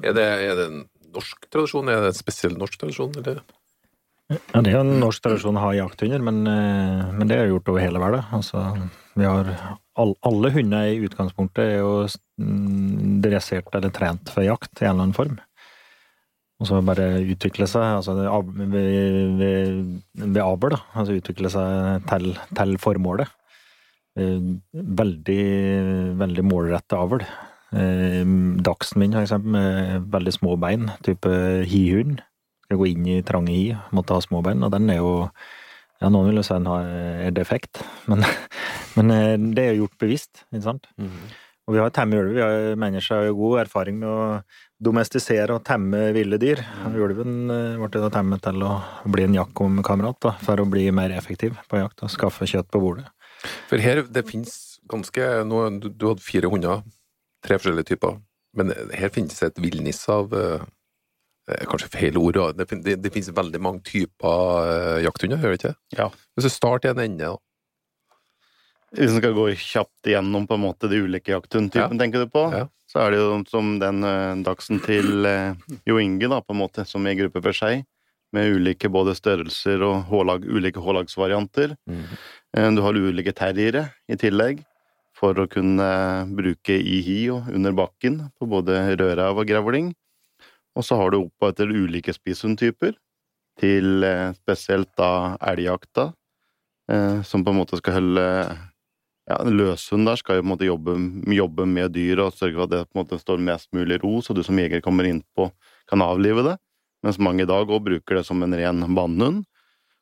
Er 0.00 0.14
det, 0.14 0.26
er 0.50 0.58
det 0.58 0.66
en 0.68 0.80
norsk 1.14 1.48
tradisjon? 1.50 1.88
Er 1.90 2.04
det 2.04 2.12
en 2.12 2.18
spesiell 2.20 2.56
norsk 2.58 2.76
tradisjon, 2.78 3.14
eller? 3.20 3.40
Ja, 4.30 4.60
det 4.62 4.70
er 4.70 4.80
en 4.84 5.00
norsk 5.02 5.24
tradisjon 5.24 5.56
å 5.58 5.62
ha 5.64 5.70
jakthunder, 5.74 6.22
men, 6.22 6.44
eh, 6.46 7.06
men 7.16 7.30
det 7.30 7.38
er 7.40 7.48
gjort 7.50 7.70
over 7.72 7.82
hele 7.82 7.98
verden. 8.02 8.26
Altså, 8.36 8.60
vi 9.18 9.26
har 9.26 9.48
all, 9.98 10.12
alle 10.26 10.52
hunder 10.54 10.86
i 10.92 11.00
utgangspunktet 11.08 11.64
er 11.64 11.80
jo 11.80 11.94
mm, 12.38 13.18
dressert 13.24 13.74
eller 13.74 13.90
trent 13.94 14.30
for 14.30 14.46
jakt 14.46 14.70
i 14.78 14.86
en 14.86 14.92
eller 14.92 15.08
annen 15.08 15.16
form. 15.16 15.40
Og 16.60 16.68
så 16.68 16.78
bare 16.84 17.08
utvikle 17.24 17.66
seg, 17.70 17.82
altså 18.02 18.14
ved, 18.20 18.70
ved, 19.40 19.76
ved 20.20 20.40
avl, 20.44 20.74
da. 20.76 20.82
Altså 20.92 21.16
utvikle 21.16 21.50
seg 21.50 22.06
til, 22.10 22.34
til 22.58 22.74
formålet. 22.82 23.32
Eh, 24.20 24.50
Veldig, 25.00 25.44
veldig 26.20 26.44
målretta 26.46 27.00
avl. 27.02 27.24
Eh, 27.76 28.22
Dachsen 28.66 29.02
min, 29.02 29.14
for 29.14 29.22
eksempel, 29.22 29.54
med 29.54 30.10
veldig 30.12 30.34
små 30.36 30.56
bein, 30.60 30.90
type 31.06 31.30
hihund 31.70 32.20
skal 32.66 32.78
gå 32.78 32.86
inn 32.92 33.06
i 33.10 33.20
trange 33.26 33.50
hi, 33.50 33.74
måtte 33.94 34.14
ha 34.14 34.22
små 34.22 34.44
bein, 34.46 34.62
og 34.62 34.70
den 34.74 34.90
er 34.92 35.00
jo 35.02 35.12
ja, 36.00 36.08
Noen 36.08 36.30
vil 36.30 36.40
jo 36.40 36.46
si 36.46 36.54
den 36.54 36.68
er 36.70 37.34
defekt, 37.36 37.82
men, 38.10 38.24
men 38.96 39.14
eh, 39.14 39.36
det 39.54 39.64
er 39.64 39.72
jo 39.74 39.84
gjort 39.84 40.02
bevisst, 40.06 40.44
ikke 40.48 40.66
sant? 40.66 40.90
Og 41.68 41.76
vi 41.76 41.78
har 41.78 41.92
temme 41.94 42.18
ulv. 42.18 42.32
Vi 42.34 42.42
har 42.42 42.78
mennesker 42.80 43.14
har 43.14 43.26
jo 43.28 43.36
god 43.38 43.60
erfaring 43.60 44.00
med 44.00 44.08
å 44.10 44.22
domestisere 44.82 45.54
og 45.54 45.62
temme 45.68 46.08
ville 46.16 46.38
dyr. 46.40 46.64
Og 46.88 46.96
Ulven 47.04 47.52
eh, 47.52 47.76
ble 47.78 48.10
temmet 48.10 48.42
til 48.42 48.64
å 48.66 48.72
bli 49.06 49.28
en 49.28 49.36
jakkomkamerat, 49.36 50.30
for 50.42 50.62
å 50.62 50.66
bli 50.66 50.88
mer 50.94 51.14
effektiv 51.14 51.60
på 51.70 51.78
jakt 51.78 52.02
og 52.02 52.10
skaffe 52.10 52.48
kjøtt 52.50 52.72
på 52.72 52.80
bordet. 52.82 53.06
For 53.70 53.78
her, 53.78 54.02
det 54.08 54.26
finnes 54.26 54.56
ganske 54.90 55.28
nå, 55.46 55.62
du, 55.78 55.90
du 55.94 56.08
hadde 56.10 56.24
fire 56.24 56.50
hunder, 56.50 56.82
tre 57.44 57.58
forskjellige 57.58 57.92
typer, 57.94 58.18
men 58.58 58.72
her 58.92 59.08
finnes 59.14 59.38
det 59.38 59.52
et 59.52 59.60
villnis 59.62 60.00
av 60.10 60.32
eh, 60.34 60.64
eh, 61.50 61.62
Kanskje 61.70 61.90
feil 61.92 62.18
ord, 62.20 62.40
det, 62.58 62.66
det, 62.84 62.96
det 63.04 63.12
finnes 63.14 63.30
veldig 63.36 63.60
mange 63.62 63.84
typer 63.86 64.66
eh, 64.70 64.98
jakthunder, 65.06 65.38
gjør 65.42 65.54
det 65.56 65.60
ikke? 65.62 65.74
Ja. 65.98 66.08
Hvis 66.36 66.48
du 66.48 66.52
starter 66.54 66.90
i 66.90 66.96
en 66.96 67.04
ende, 67.06 67.30
da. 67.34 67.38
Hvis 68.98 69.12
en 69.12 69.20
skal 69.22 69.36
gå 69.36 69.44
kjapt 69.54 70.08
igjennom 70.10 70.48
på 70.50 70.56
en 70.58 70.64
måte 70.64 70.88
de 70.90 70.98
ulike 71.04 71.30
jakthundtypene, 71.30 71.98
tenker 72.00 72.24
du 72.24 72.30
på, 72.32 72.42
Ja. 72.50 72.64
så 72.90 73.04
er 73.04 73.12
det 73.14 73.20
jo 73.20 73.36
som 73.50 73.76
den 73.78 74.02
eh, 74.02 74.40
dagsen 74.46 74.80
til 74.82 75.26
eh, 75.30 75.54
Jo 75.86 76.00
Inge, 76.02 76.26
da, 76.32 76.40
på 76.42 76.56
en 76.56 76.58
måte, 76.64 76.82
som 76.88 77.06
i 77.06 77.14
gruppe 77.18 77.42
for 77.44 77.54
seg, 77.54 77.84
med 78.34 78.50
ulike 78.54 78.90
både 78.90 79.14
størrelser 79.18 79.82
og 79.82 80.04
hålag, 80.10 80.44
ulike 80.46 80.82
hårlagsvarianter. 80.82 81.76
Eh, 81.90 82.68
Du 82.74 82.82
har 82.82 82.98
ulike 82.98 83.32
terriere 83.34 83.88
i 84.10 84.18
tillegg, 84.18 84.64
for 85.20 85.36
å 85.36 85.48
kunne 85.50 85.90
bruke 86.32 86.76
i 86.80 87.00
hi 87.04 87.18
og 87.34 87.50
under 87.52 87.76
bakken 87.76 88.22
på 88.40 88.48
både 88.48 88.78
rødrev 88.94 89.42
og 89.42 89.48
grevling. 89.48 89.92
Og 90.78 90.86
så 90.86 90.96
har 90.96 91.12
du 91.12 91.20
oppover 91.20 91.52
etter 91.52 91.72
ulike 91.74 92.14
spisshundtyper, 92.14 92.96
til 93.60 94.06
eh, 94.06 94.30
spesielt 94.38 94.88
da 94.96 95.36
elgjakta, 95.52 96.10
eh, 96.88 97.20
som 97.26 97.44
på 97.44 97.52
en 97.52 97.58
måte 97.58 97.76
skal 97.80 97.98
holde 97.98 98.26
ja, 99.30 99.36
løshund 99.44 100.08
der 100.08 100.18
skal 100.18 100.38
jo 100.38 100.42
på 100.42 100.46
en 100.46 100.52
måte 100.54 100.68
jobbe, 100.68 100.96
jobbe 101.36 101.66
med 101.68 101.92
dyr 101.94 102.22
og 102.24 102.34
sørge 102.34 102.56
for 102.56 102.66
at 102.66 102.72
det 102.72 102.82
på 102.88 102.96
en 102.96 103.02
måte 103.02 103.20
står 103.20 103.44
mest 103.50 103.68
mulig 103.76 104.00
ro, 104.02 104.16
så 104.24 104.34
du 104.34 104.42
som 104.46 104.58
jeger 104.58 104.82
kommer 104.84 105.06
innpå 105.06 105.50
kan 105.90 106.02
avlive 106.06 106.46
det. 106.46 106.56
Mens 107.04 107.20
mange 107.22 107.44
i 107.44 107.48
dag 107.48 107.68
òg 107.70 107.84
bruker 107.84 108.20
det 108.20 108.24
som 108.28 108.42
en 108.44 108.56
ren 108.56 108.82
bannhund. 108.96 109.44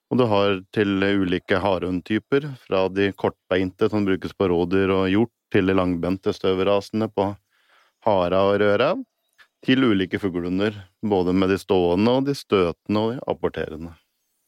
Og 0.09 0.21
du 0.21 0.25
har 0.29 0.62
til 0.73 1.03
ulike 1.05 1.59
harehundtyper, 1.61 2.47
fra 2.65 2.87
de 2.88 3.11
kortbeinte 3.12 3.91
som 3.93 4.07
brukes 4.09 4.33
på 4.33 4.49
rådyr 4.49 4.93
og 4.95 5.09
hjort, 5.12 5.35
til 5.53 5.69
de 5.69 5.77
langbente 5.77 6.33
støvrasene 6.37 7.09
på 7.09 7.31
hara 8.05 8.41
og 8.50 8.59
rødrev, 8.61 9.05
til 9.65 9.85
ulike 9.85 10.21
fuglehunder, 10.21 10.77
både 11.00 11.33
med 11.33 11.53
de 11.53 11.59
stående 11.61 12.15
og 12.19 12.27
de 12.29 12.35
støtende 12.37 13.00
og 13.00 13.15
de 13.15 13.23
apporterende. 13.33 13.95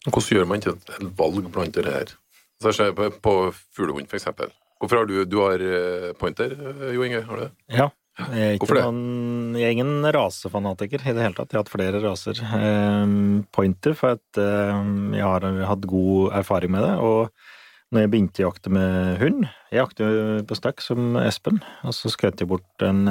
Hvordan 0.07 0.29
gjør 0.37 0.49
man 0.49 0.61
ikke 0.61 0.77
et 0.77 1.09
valg 1.19 1.49
blant 1.53 1.77
det 1.77 1.85
her? 1.89 2.13
Så 2.61 2.69
jeg 2.69 2.77
ser 2.77 2.93
på, 2.97 3.09
på 3.25 3.35
fuglehund, 3.77 4.09
for 4.09 4.21
eksempel. 4.21 4.53
Hvorfor 4.81 5.01
har 5.01 5.09
du, 5.09 5.25
du 5.29 5.39
har 5.45 5.61
eh, 5.61 6.13
pointer, 6.17 6.53
eh, 6.53 6.95
Jo 6.95 7.05
Inge? 7.05 7.21
Har 7.25 7.37
du 7.37 7.43
det? 7.43 7.51
Ja. 7.69 7.89
Jeg 8.21 8.43
er, 8.43 8.57
ikke 8.59 8.77
noen, 8.77 9.55
jeg 9.59 9.67
er 9.67 9.77
ingen 9.77 10.09
rasefanatiker 10.15 11.03
i 11.05 11.15
det 11.17 11.25
hele 11.25 11.37
tatt. 11.37 11.51
Jeg 11.51 11.59
har 11.59 11.65
hatt 11.65 11.73
flere 11.73 12.03
raser. 12.03 12.41
Eh, 12.41 13.15
pointer, 13.55 13.97
for 13.99 14.19
at 14.19 14.41
eh, 14.41 14.83
jeg 15.17 15.25
har 15.25 15.47
hatt 15.71 15.89
god 15.91 16.37
erfaring 16.43 16.75
med 16.75 16.85
det. 16.87 16.93
Og 17.01 17.91
når 17.91 18.05
jeg 18.05 18.13
begynte 18.13 18.43
å 18.43 18.47
jakte 18.47 18.71
med 18.71 19.17
hund 19.19 19.49
Jeg 19.73 19.81
jakter 19.81 20.45
på 20.47 20.59
stakk 20.59 20.85
som 20.85 21.17
Espen, 21.19 21.59
og 21.83 21.97
så 21.97 22.13
skjøt 22.13 22.43
jeg 22.43 22.51
bort 22.51 22.85
en 22.87 23.03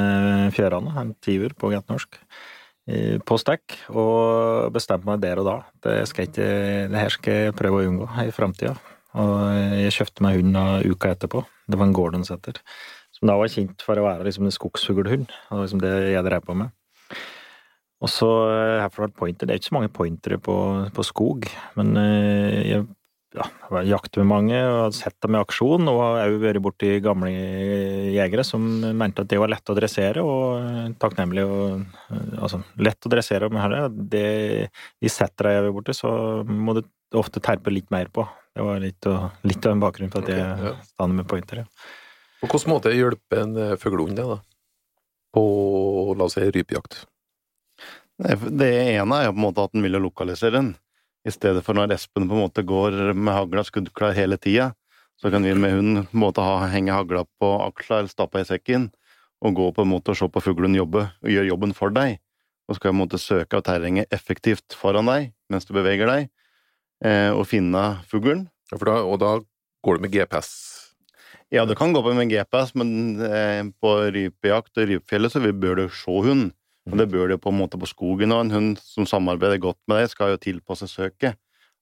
fjærhane, 0.55 0.93
en 1.01 1.11
tiur 1.23 1.55
på 1.59 1.71
godt 1.73 1.91
norsk, 1.91 2.19
eh, 2.87 3.17
på 3.19 3.39
stakk, 3.41 3.75
og 3.91 4.69
bestemte 4.75 5.09
meg 5.09 5.23
der 5.25 5.41
og 5.41 5.49
da. 5.49 5.57
Det, 5.83 5.97
skal 6.11 6.29
ikke, 6.29 6.47
det 6.91 7.03
her 7.03 7.15
skal 7.15 7.43
jeg 7.49 7.57
prøve 7.59 7.81
å 7.81 7.91
unngå 7.91 8.07
i 8.23 8.31
framtida. 8.35 8.77
Og 9.19 9.35
jeg 9.81 9.95
kjøpte 9.95 10.23
meg 10.23 10.37
hund 10.37 10.57
uka 10.85 11.15
etterpå. 11.15 11.41
Det 11.69 11.77
var 11.77 11.89
en 11.89 11.95
Gordon 11.97 12.25
Setter 12.25 12.59
som 13.19 13.31
da 13.31 13.37
var 13.39 13.51
kjent 13.51 13.83
for 13.83 13.99
å 13.99 14.05
være 14.05 14.27
liksom 14.27 14.47
en 14.47 14.55
skogsfuglhund. 14.55 15.27
Det 15.27 15.55
var 15.55 15.65
liksom 15.65 15.83
det 15.83 15.95
jeg 16.13 16.27
drev 16.27 16.45
på 16.47 16.55
med. 16.57 16.71
Og 17.99 18.07
så 18.07 18.29
har 18.47 18.85
herfra 18.85 19.09
fått 19.09 19.17
pointer. 19.19 19.47
Det 19.47 19.55
er 19.55 19.59
ikke 19.59 19.71
så 19.73 19.75
mange 19.75 19.91
pointere 19.91 20.39
på, 20.39 20.55
på 20.95 21.03
skog, 21.03 21.49
men 21.75 21.99
eh, 21.99 22.61
jeg 22.69 22.87
ja, 23.37 23.45
jakter 23.85 24.23
med 24.23 24.29
mange 24.31 24.59
og 24.65 24.77
har 24.87 24.93
sett 24.97 25.17
dem 25.21 25.35
i 25.37 25.41
aksjon, 25.41 25.85
og 25.91 25.99
har 26.01 26.31
òg 26.31 26.39
vært 26.41 26.61
borti 26.65 26.95
gamle 27.03 27.29
jegere 27.29 28.45
som 28.47 28.63
mente 28.97 29.21
at 29.21 29.29
det 29.29 29.37
var 29.41 29.51
lett 29.53 29.69
å 29.69 29.75
dressere, 29.77 30.23
og 30.25 30.95
takknemlig 31.01 31.45
og 31.45 31.85
Altså, 32.39 32.61
lett 32.81 33.05
å 33.05 33.11
dressere 33.11 33.49
men 33.51 33.61
herre. 33.61 33.79
Det, 33.91 34.69
de 35.03 35.09
setter 35.11 35.51
jeg 35.51 35.61
er 35.61 35.73
borti, 35.75 35.93
så 35.93 36.09
må 36.47 36.73
du 36.77 36.81
ofte 37.19 37.41
terpe 37.43 37.71
litt 37.73 37.89
mer 37.93 38.09
på. 38.13 38.23
Det 38.55 38.65
var 38.65 38.79
litt, 38.81 39.07
litt 39.45 39.65
av 39.67 39.75
en 39.75 39.83
bakgrunn 39.83 40.11
for 40.13 40.25
at 40.25 40.31
jeg 40.33 40.39
ja. 40.39 40.71
stander 40.87 41.19
med 41.19 41.27
pointer. 41.29 41.61
Ja. 41.61 41.89
På 42.39 42.47
hvilken 42.47 42.71
måte 42.71 42.95
hjelper 42.95 43.43
en 43.43 43.57
eh, 43.59 43.77
fuglehund 43.79 44.15
det, 44.15 44.27
da? 44.27 44.39
På, 45.35 45.43
la 46.17 46.27
oss 46.29 46.37
si, 46.37 46.45
rypejakt? 46.47 47.03
Det 48.19 48.69
ene 48.97 49.17
er 49.17 49.27
jo 49.27 49.33
på 49.35 49.39
en 49.39 49.45
måte 49.45 49.63
at 49.63 49.75
den 49.75 49.83
vil 49.85 49.99
lokalisere 49.99 50.57
den. 50.57 50.73
I 51.27 51.31
stedet 51.31 51.63
for 51.65 51.75
når 51.75 51.93
Espen 51.95 52.27
på 52.29 52.35
en 52.35 52.45
måte 52.45 52.63
går 52.67 53.13
med 53.13 53.35
hagla 53.35 53.63
skuddklar 53.67 54.15
hele 54.15 54.39
tida, 54.39 54.71
så 55.19 55.31
kan 55.31 55.43
vi 55.43 55.53
med 55.53 55.75
hunden 55.75 56.05
på 56.07 56.15
en 56.15 56.23
måte 56.23 56.43
ha, 56.43 56.63
henge 56.71 56.95
hagla 56.95 57.25
på 57.41 57.51
aksla 57.65 57.99
eller 57.99 58.11
stappa 58.11 58.39
i 58.39 58.47
sekken, 58.47 58.87
og 59.43 59.55
gå 59.55 59.69
på 59.75 59.83
en 59.83 59.91
måte 59.91 60.13
og 60.13 60.19
se 60.19 60.27
på 60.31 60.43
fuglen 60.43 60.75
jobbe, 60.75 61.05
og 61.23 61.31
gjøre 61.31 61.51
jobben 61.51 61.75
for 61.75 61.95
deg. 61.95 62.19
Og 62.69 62.77
skal 62.77 62.91
på 62.91 62.95
en 62.95 63.01
måte 63.01 63.19
søke 63.19 63.59
av 63.59 63.65
terrenget 63.67 64.11
effektivt 64.15 64.77
foran 64.77 65.09
deg 65.11 65.31
mens 65.51 65.65
du 65.65 65.73
beveger 65.73 66.07
deg, 66.07 66.27
eh, 67.03 67.31
og 67.33 67.47
finne 67.49 68.03
fuglen. 68.07 68.47
Ja, 68.71 68.77
da, 68.77 68.99
og 69.03 69.17
da 69.23 69.31
går 69.83 69.97
du 69.97 70.05
med 70.05 70.13
GPS? 70.13 70.78
Ja, 71.49 71.63
du 71.65 71.73
kan 71.73 71.93
gå 71.93 72.01
på 72.05 72.13
med 72.13 72.29
GPS, 72.29 72.75
men 72.77 73.17
eh, 73.25 73.63
på 73.81 73.93
rypejakt 74.13 74.77
og 74.77 74.89
rypefjellet 74.91 75.33
så 75.33 75.41
bør 75.41 75.79
du 75.79 75.85
se 75.89 76.17
hund. 76.25 76.51
Og 76.89 76.97
det 76.97 77.07
bør 77.09 77.29
du 77.29 77.39
på 77.41 77.49
en 77.49 77.57
måte 77.59 77.77
på 77.77 77.89
skogen 77.89 78.33
og 78.33 78.43
En 78.45 78.53
hund 78.53 78.81
som 78.81 79.07
samarbeider 79.09 79.61
godt 79.61 79.79
med 79.89 79.99
deg, 79.99 80.11
skal 80.11 80.33
jo 80.33 80.41
tilpasse 80.41 80.87
søket, 80.89 81.37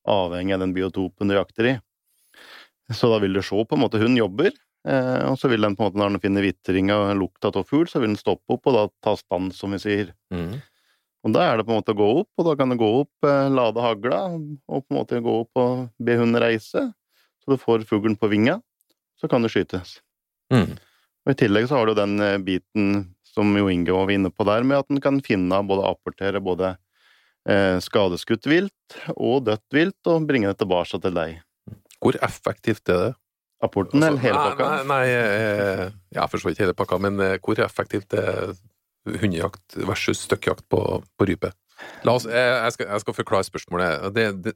avhengig 0.08 0.56
av 0.56 0.64
den 0.64 0.74
biotopen 0.76 1.28
du 1.28 1.36
jakter 1.36 1.70
i. 1.74 1.76
Så 2.96 3.12
da 3.12 3.20
vil 3.20 3.36
du 3.36 3.44
se 3.44 3.60
på 3.60 3.76
en 3.76 3.84
måte 3.84 4.00
hunden 4.00 4.20
jobber, 4.20 4.54
eh, 4.88 5.22
og 5.28 5.36
så 5.40 5.52
vil 5.52 5.68
den 5.68 5.76
på 5.76 5.84
en 5.84 5.90
måte 5.90 6.00
når 6.00 6.16
den 6.16 6.24
finner 6.24 6.48
vitringa 6.48 6.98
og 7.04 7.20
lukta 7.20 7.52
av 7.52 7.68
fugl, 7.68 7.90
så 7.92 8.00
vil 8.00 8.14
den 8.14 8.20
stoppe 8.20 8.56
opp 8.56 8.72
og 8.72 8.78
da 8.78 8.86
ta 9.04 9.18
stand, 9.20 9.52
som 9.56 9.76
vi 9.76 9.82
sier. 9.84 10.14
Mm. 10.32 10.62
Og 11.28 11.36
da 11.36 11.44
er 11.44 11.60
det 11.60 11.68
på 11.68 11.76
en 11.76 11.82
måte 11.82 11.92
å 11.92 12.00
gå 12.00 12.08
opp, 12.22 12.32
og 12.40 12.48
da 12.48 12.56
kan 12.56 12.72
du 12.72 12.78
gå 12.80 12.94
opp, 13.02 13.28
eh, 13.28 13.50
lade 13.52 13.84
hagla, 13.84 14.22
og 14.32 14.88
på 14.88 14.96
en 14.96 15.00
måte 15.02 15.20
gå 15.24 15.36
opp 15.44 15.60
og 15.60 15.90
be 16.00 16.16
hunden 16.20 16.40
reise, 16.40 16.88
så 17.44 17.52
du 17.52 17.60
får 17.60 17.84
fuglen 17.90 18.16
på 18.16 18.32
vinga, 18.32 18.62
så 19.20 19.30
kan 19.32 19.46
det 19.46 19.52
skytes. 19.54 19.98
Mm. 20.54 20.78
Og 21.28 21.34
I 21.34 21.38
tillegg 21.38 21.68
så 21.70 21.80
har 21.80 21.90
du 21.90 21.98
den 21.98 22.20
eh, 22.24 22.40
biten 22.42 22.92
som 23.28 23.52
Jo 23.58 23.68
Inge 23.70 23.94
var 23.94 24.12
inne 24.14 24.32
på 24.34 24.46
der, 24.48 24.66
med 24.66 24.82
at 24.82 24.92
en 24.94 25.02
kan 25.04 25.20
finne 25.26 25.62
både 25.68 25.86
apportere 25.90 26.42
både 26.42 26.74
eh, 27.50 27.78
skadeskutt 27.84 28.48
vilt 28.50 28.98
og 29.16 29.46
dødt 29.50 29.66
vilt, 29.76 30.00
og 30.10 30.26
bringe 30.30 30.50
det 30.50 30.62
tilbake 30.62 31.02
til 31.04 31.18
deg. 31.18 31.42
Hvor 32.02 32.18
effektivt 32.26 32.90
er 32.94 33.04
det? 33.04 33.14
Apporten 33.64 34.04
eller 34.04 34.22
hele 34.22 34.38
Altså, 34.38 34.54
pakka? 34.54 34.66
Nei, 34.70 34.82
nei 34.92 35.06
eh, 35.18 35.86
jeg 36.14 36.32
forstår 36.34 36.54
ikke 36.54 36.66
hele 36.68 36.78
pakka, 36.78 37.00
men 37.02 37.22
eh, 37.26 37.38
hvor 37.42 37.62
effektivt 37.66 38.14
er 38.14 38.54
hundejakt 39.08 39.78
versus 39.88 40.22
støkkjakt 40.28 40.68
på, 40.70 40.82
på 41.18 41.30
rype? 41.30 41.52
La 42.06 42.14
oss, 42.18 42.28
eh, 42.30 42.52
jeg, 42.54 42.76
skal, 42.76 42.92
jeg 42.94 43.04
skal 43.04 43.18
forklare 43.18 43.48
spørsmålet. 43.48 44.12
Det, 44.14 44.28
det, 44.46 44.54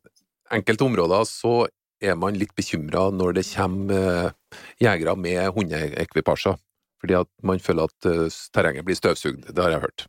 enkelte 0.51 0.86
områder 0.86 1.25
så 1.30 1.56
er 2.01 2.17
man 2.20 2.38
litt 2.39 2.53
bekymra 2.58 3.10
når 3.13 3.38
det 3.38 3.46
kommer 3.51 4.25
eh, 4.25 4.58
jegere 4.81 5.15
med 5.20 5.53
hundeekvipasjer, 5.55 6.58
fordi 7.01 7.20
at 7.22 7.29
man 7.46 7.62
føler 7.62 7.89
at 7.89 8.10
eh, 8.10 8.39
terrenget 8.53 8.88
blir 8.88 8.98
støvsugd. 8.98 9.51
Det 9.51 9.63
har 9.63 9.75
jeg 9.75 9.86
hørt. 9.86 10.08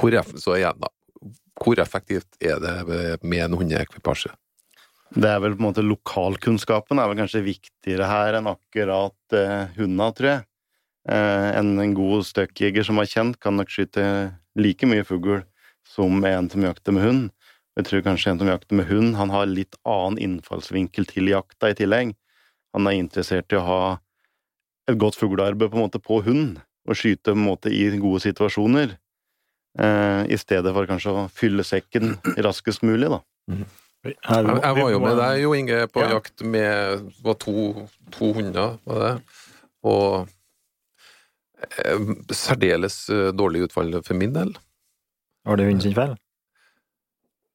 Hvor, 0.00 0.14
igjen 0.14 0.86
hvor 1.60 1.82
effektivt 1.82 2.38
er 2.40 2.62
det 2.62 2.76
med 3.22 3.42
en 3.44 3.58
hundeekvipasje? 3.60 4.32
Det 5.10 5.26
er 5.26 5.40
vel 5.42 5.56
på 5.56 5.64
en 5.64 5.66
måte 5.66 5.82
Lokalkunnskapen 5.82 7.00
er 7.02 7.08
vel 7.10 7.18
kanskje 7.18 7.42
viktigere 7.42 8.06
her 8.06 8.38
enn 8.38 8.46
akkurat 8.46 9.34
eh, 9.34 9.72
hundene, 9.74 10.12
tror 10.14 10.30
jeg. 10.30 10.44
Eh, 11.10 11.48
en, 11.58 11.72
en 11.82 11.96
god 11.96 12.26
støkkjeger 12.28 12.86
som 12.86 13.00
er 13.02 13.10
kjent, 13.10 13.40
kan 13.42 13.58
nok 13.58 13.72
skyte 13.72 14.04
like 14.60 14.86
mye 14.86 15.06
fugl 15.06 15.40
som 15.90 16.22
en 16.24 16.50
som 16.52 16.62
jakter 16.62 16.94
med 16.94 17.06
hund. 17.06 17.24
Jeg 17.80 17.86
tror 17.88 18.02
kanskje 18.04 18.34
en 18.34 18.40
som 18.42 18.48
jakter 18.50 18.76
med 18.76 18.90
hund, 18.90 19.14
han 19.16 19.30
har 19.32 19.48
litt 19.48 19.76
annen 19.88 20.18
innfallsvinkel 20.20 21.06
til 21.08 21.30
jakta 21.32 21.70
i 21.72 21.76
tillegg. 21.78 22.12
Han 22.76 22.86
er 22.86 22.98
interessert 22.98 23.52
i 23.54 23.58
å 23.58 23.64
ha 23.64 23.82
et 24.90 24.98
godt 25.00 25.16
fuglearbeid 25.16 25.70
på 25.72 25.78
en 25.78 25.86
måte 25.86 26.00
på 26.02 26.18
hund, 26.26 26.58
og 26.88 26.98
skyte 26.98 27.32
på 27.32 27.38
en 27.38 27.46
måte 27.46 27.72
i 27.72 27.86
gode 28.02 28.20
situasjoner. 28.26 28.98
Eh, 29.80 30.22
I 30.28 30.36
stedet 30.40 30.74
for 30.76 30.88
kanskje 30.90 31.14
å 31.14 31.24
fylle 31.32 31.64
sekken 31.64 32.18
raskest 32.46 32.84
mulig, 32.84 33.08
da. 33.12 33.22
Jeg, 34.04 34.16
jeg 34.26 34.76
var 34.80 34.90
jo 34.92 35.00
med 35.02 35.18
deg, 35.20 35.40
Jo 35.42 35.56
Inge, 35.56 35.82
på 35.92 36.04
Ja. 36.04 36.14
jakt 36.16 36.44
med 36.44 37.04
det 37.06 37.24
var 37.24 37.36
to, 37.40 37.86
to 38.12 38.32
hunder, 38.36 38.78
var 38.88 39.04
det? 39.06 39.12
Og 39.84 40.28
eh, 41.64 42.10
særdeles 42.32 43.06
eh, 43.12 43.30
dårlig 43.32 43.68
utfall 43.68 44.02
for 44.04 44.20
min 44.20 44.32
del. 44.36 44.52
Var 45.48 45.56
det 45.56 45.68
hunden 45.70 45.84
sin 45.84 45.96
feil? 45.96 46.16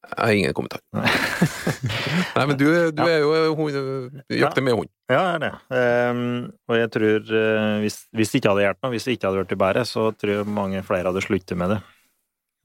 Jeg 0.06 0.22
har 0.22 0.36
ingen 0.38 0.54
kommentar. 0.56 0.80
Nei. 0.94 2.44
Men 2.46 2.54
du, 2.58 2.66
du 2.94 3.02
er 3.04 3.18
jo 3.20 3.56
hund, 3.58 4.20
jakter 4.30 4.64
med 4.64 4.78
hund. 4.78 4.90
Ja, 5.10 5.18
jeg 5.18 5.34
er 5.34 5.42
det. 5.42 5.50
Um, 5.70 6.22
og 6.70 6.78
jeg 6.78 6.92
tror 6.94 7.34
uh, 7.34 7.74
hvis, 7.82 7.98
hvis 8.16 8.32
det 8.32 8.40
ikke 8.40 8.52
hadde 8.54 8.64
hjulpet 8.64 8.86
noe, 8.86 8.92
hvis 8.94 9.06
det 9.06 9.16
ikke 9.16 9.28
hadde 9.28 9.42
vært 9.42 9.54
i 9.56 9.60
bæret, 9.60 9.90
så 9.90 10.06
tror 10.14 10.32
jeg 10.32 10.54
mange 10.58 10.82
flere 10.86 11.10
hadde 11.10 11.24
sluttet 11.26 11.58
med 11.58 11.74
det. 11.74 11.80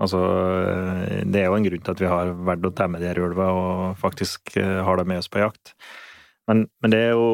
Altså, 0.02 0.18
eh, 0.18 1.20
det 1.30 1.44
er 1.44 1.52
jo 1.52 1.58
en 1.60 1.66
grunn 1.68 1.82
til 1.86 1.94
at 1.94 2.00
vi 2.02 2.08
har 2.10 2.32
valgt 2.48 2.66
å 2.66 2.72
temme 2.74 3.02
de 3.02 3.06
her 3.06 3.20
ulva 3.22 3.52
og 3.54 4.00
faktisk 4.02 4.56
eh, 4.58 4.80
har 4.82 4.98
dem 4.98 5.12
med 5.12 5.22
oss 5.22 5.30
på 5.30 5.44
jakt. 5.44 5.76
Men, 6.50 6.64
men 6.82 6.94
det 6.94 7.02
er 7.06 7.12
jo 7.14 7.28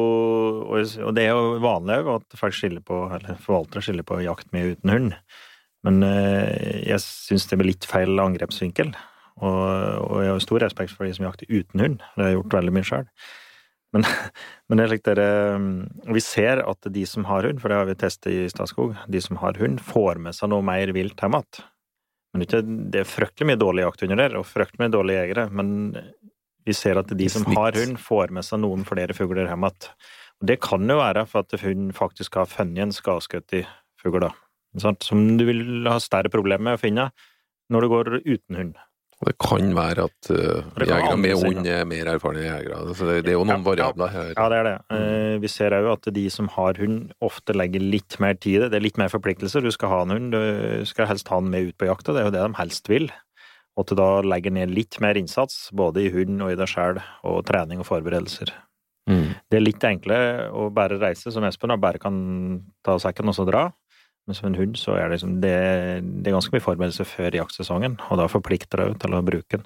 og 0.76 1.14
det 1.16 1.24
er 1.24 1.32
jo 1.32 1.62
vanlig 1.64 2.02
òg 2.02 2.10
at 2.18 2.36
folk 2.36 2.56
skiller 2.58 2.84
på, 2.84 3.06
eller 3.16 3.40
forvaltere 3.40 3.86
skiller 3.86 4.04
på 4.04 4.20
jakt 4.20 4.52
med 4.52 4.74
uten 4.74 4.92
hund. 4.92 5.16
Men 5.86 6.02
jeg 6.02 6.98
syns 7.00 7.46
det 7.48 7.56
blir 7.56 7.70
litt 7.70 7.86
feil 7.88 8.20
angrepsvinkel. 8.20 8.92
Og, 9.38 10.08
og 10.08 10.22
jeg 10.24 10.32
har 10.32 10.44
stor 10.44 10.64
respekt 10.64 10.94
for 10.94 11.06
de 11.06 11.14
som 11.14 11.28
jakter 11.28 11.50
uten 11.50 11.84
hund. 11.84 12.00
Det 12.16 12.24
har 12.24 12.32
jeg 12.32 12.40
gjort 12.40 12.56
veldig 12.58 12.74
mye 12.74 12.88
sjøl. 12.88 13.06
Men, 13.96 14.04
men 14.68 14.78
det 14.80 14.84
er 14.84 14.92
slik 14.92 15.04
dere 15.06 15.28
Vi 16.12 16.22
ser 16.24 16.60
at 16.60 16.88
de 16.92 17.04
som 17.08 17.24
har 17.28 17.48
hund, 17.48 17.62
for 17.62 17.72
det 17.72 17.80
har 17.80 17.88
vi 17.88 17.98
testet 17.98 18.32
i 18.34 18.48
Statskog, 18.52 18.96
de 19.08 19.22
som 19.24 19.40
har 19.42 19.58
hund, 19.60 19.80
får 19.84 20.20
med 20.24 20.36
seg 20.36 20.52
noe 20.52 20.64
mer 20.66 20.92
vilt 20.96 21.20
hjem 21.22 21.38
igjen. 21.38 21.66
Men 22.32 22.42
det 22.42 22.48
er 22.52 22.60
ikke- 22.60 22.90
det 22.92 23.00
er 23.00 23.08
fryktelig 23.08 23.46
mye 23.48 23.60
dårlige 23.60 23.86
jakthunder 23.88 24.16
der, 24.20 24.36
og 24.36 24.44
fryktelig 24.44 24.82
mye 24.84 24.92
dårlige 24.92 25.20
jegere. 25.22 25.50
Men 25.50 25.68
vi 26.66 26.74
ser 26.76 26.98
at 26.98 27.08
de 27.08 27.28
som 27.32 27.44
har 27.56 27.72
hund, 27.72 27.96
får 27.98 28.30
med 28.30 28.44
seg 28.44 28.60
noen 28.60 28.84
flere 28.84 29.14
fugler 29.16 29.48
hjem 29.48 29.64
igjen. 29.64 29.88
Og 30.40 30.46
det 30.46 30.60
kan 30.60 30.86
jo 30.86 30.98
være 30.98 31.26
for 31.26 31.40
at 31.40 31.60
hund 31.62 31.94
faktisk 31.94 32.34
har 32.34 32.46
funnet 32.46 32.78
en 32.82 32.92
skadeskutt 32.92 33.66
fugl, 33.98 34.20
da. 34.20 34.30
Som 34.78 35.38
du 35.38 35.44
vil 35.46 35.88
ha 35.88 35.98
større 35.98 36.28
problemer 36.28 36.60
med 36.68 36.78
å 36.78 36.82
finne 36.82 37.10
når 37.72 37.80
du 37.80 37.88
går 37.88 38.22
uten 38.26 38.56
hund. 38.56 38.76
Det 39.18 39.32
kan 39.42 39.72
være 39.74 40.04
at 40.06 40.28
uh, 40.30 40.60
jegere 40.78 41.16
med 41.18 41.40
hund 41.42 41.66
er 41.66 41.86
mer 41.90 42.10
erfarne 42.12 42.44
jegere. 42.44 42.94
Så 42.94 43.08
det, 43.08 43.16
det 43.26 43.32
er 43.32 43.38
jo 43.38 43.42
noen 43.42 43.56
Ja, 43.56 43.62
ja. 43.64 43.66
variabler 43.66 44.12
her. 44.14 44.28
Ja, 44.36 44.44
det 44.52 44.58
er 44.60 44.68
det. 44.68 44.74
Uh, 44.94 45.38
Vi 45.42 45.50
ser 45.50 45.74
òg 45.74 45.88
at 45.96 46.10
de 46.14 46.26
som 46.30 46.50
har 46.54 46.78
hund, 46.78 47.08
ofte 47.24 47.56
legger 47.56 47.82
litt 47.82 48.18
mer 48.22 48.38
tid 48.38 48.60
i 48.60 48.62
det. 48.62 48.68
Det 48.70 48.78
er 48.78 48.86
litt 48.86 49.00
mer 49.00 49.10
forpliktelser. 49.10 49.64
Du 49.66 49.72
skal 49.74 49.90
ha 49.90 50.02
en 50.06 50.14
hund, 50.14 50.36
du 50.36 50.86
skal 50.86 51.10
helst 51.10 51.32
ha 51.32 51.40
den 51.42 51.50
med 51.50 51.72
ut 51.72 51.78
på 51.80 51.90
jakta. 51.90 52.14
Det 52.14 52.22
er 52.22 52.30
jo 52.30 52.36
det 52.36 52.44
de 52.46 52.60
helst 52.60 52.92
vil. 52.92 53.10
Og 53.78 53.84
at 53.84 53.90
du 53.90 53.98
da 53.98 54.08
legger 54.26 54.54
ned 54.54 54.70
litt 54.74 55.00
mer 55.02 55.18
innsats, 55.18 55.68
både 55.74 56.06
i 56.06 56.14
hund 56.14 56.38
og 56.42 56.50
i 56.54 56.58
deg 56.58 56.70
sjøl, 56.70 57.02
og 57.26 57.42
trening 57.46 57.82
og 57.82 57.86
forberedelser. 57.90 58.50
Mm. 59.08 59.34
Det 59.50 59.56
er 59.58 59.62
litt 59.64 59.84
enkle 59.86 60.16
å 60.52 60.68
bare 60.74 60.98
reise, 61.00 61.30
som 61.32 61.46
Espen, 61.46 61.72
og 61.74 61.80
bare 61.82 61.98
kan 62.02 62.16
ta 62.84 62.98
sekken 63.02 63.30
og 63.30 63.36
så 63.38 63.46
dra. 63.48 63.68
Men 64.28 64.36
som 64.36 64.50
en 64.50 64.58
hund 64.60 64.76
så 64.76 64.92
er 64.98 65.08
det 65.08 65.16
liksom 65.16 65.38
det, 65.40 65.54
det 66.20 66.28
er 66.28 66.34
ganske 66.36 66.52
mye 66.52 66.64
forberedelse 66.64 67.06
før 67.08 67.32
jaktsesongen, 67.40 67.94
og 68.12 68.18
da 68.20 68.26
forplikter 68.28 68.82
det 68.84 68.98
til 69.00 69.16
å 69.16 69.22
bruke 69.24 69.56
den. 69.62 69.64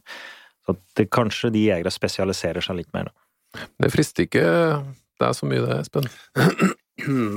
Så 0.62 0.76
at 0.76 0.82
det, 1.00 1.08
kanskje 1.10 1.50
de 1.50 1.64
jegere 1.66 1.90
spesialiserer 1.90 2.62
seg 2.62 2.78
litt 2.78 2.92
mer. 2.94 3.10
da. 3.10 3.66
Det 3.82 3.90
frister 3.92 4.28
ikke 4.28 4.44
deg 5.22 5.34
så 5.34 5.48
mye, 5.50 5.64
det, 5.66 5.80
Espen? 5.82 6.06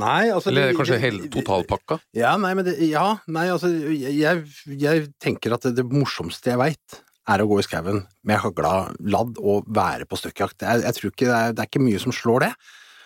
Nei, 0.06 0.30
altså 0.30 0.52
Eller 0.52 0.70
det- 0.70 0.78
kanskje 0.78 1.00
det- 1.00 1.02
hele 1.02 1.30
totalpakka? 1.34 1.98
Ja, 2.14 2.36
nei, 2.38 2.54
men 2.54 2.66
det, 2.68 2.78
ja, 2.86 3.18
nei, 3.28 3.48
altså 3.50 3.72
jeg, 3.90 4.46
jeg 4.68 5.08
tenker 5.24 5.56
at 5.58 5.66
det, 5.66 5.76
det 5.80 5.86
morsomste 5.90 6.52
jeg 6.54 6.60
veit, 6.62 7.00
er 7.28 7.42
å 7.42 7.48
gå 7.50 7.58
i 7.58 7.66
skauen 7.66 8.04
med 8.28 8.38
hagla 8.44 8.92
ladd 9.02 9.40
og 9.42 9.66
være 9.74 10.06
på 10.06 10.20
støkkjakt. 10.22 10.62
Jeg, 10.62 10.84
jeg 10.86 10.94
tror 11.00 11.10
ikke 11.16 11.26
det 11.26 11.38
er, 11.40 11.54
det 11.58 11.64
er 11.64 11.70
ikke 11.72 11.82
mye 11.88 12.02
som 12.04 12.14
slår 12.14 12.46
det. 12.46 12.52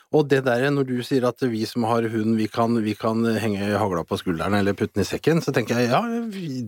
Og 0.09 0.25
det 0.25 0.39
der, 0.47 0.63
når 0.73 0.87
du 0.89 0.95
sier 1.05 1.27
at 1.29 1.43
vi 1.51 1.59
som 1.69 1.83
har 1.85 2.07
hund, 2.09 2.33
vi 2.39 2.47
kan, 2.49 2.73
vi 2.81 2.95
kan 2.97 3.21
henge 3.37 3.67
hagla 3.77 4.01
på 4.09 4.17
skulderen 4.17 4.55
eller 4.57 4.73
putte 4.73 4.97
den 4.97 5.03
i 5.03 5.05
sekken, 5.05 5.41
så 5.45 5.53
tenker 5.53 5.77
jeg 5.77 5.91
ja, 5.91 5.99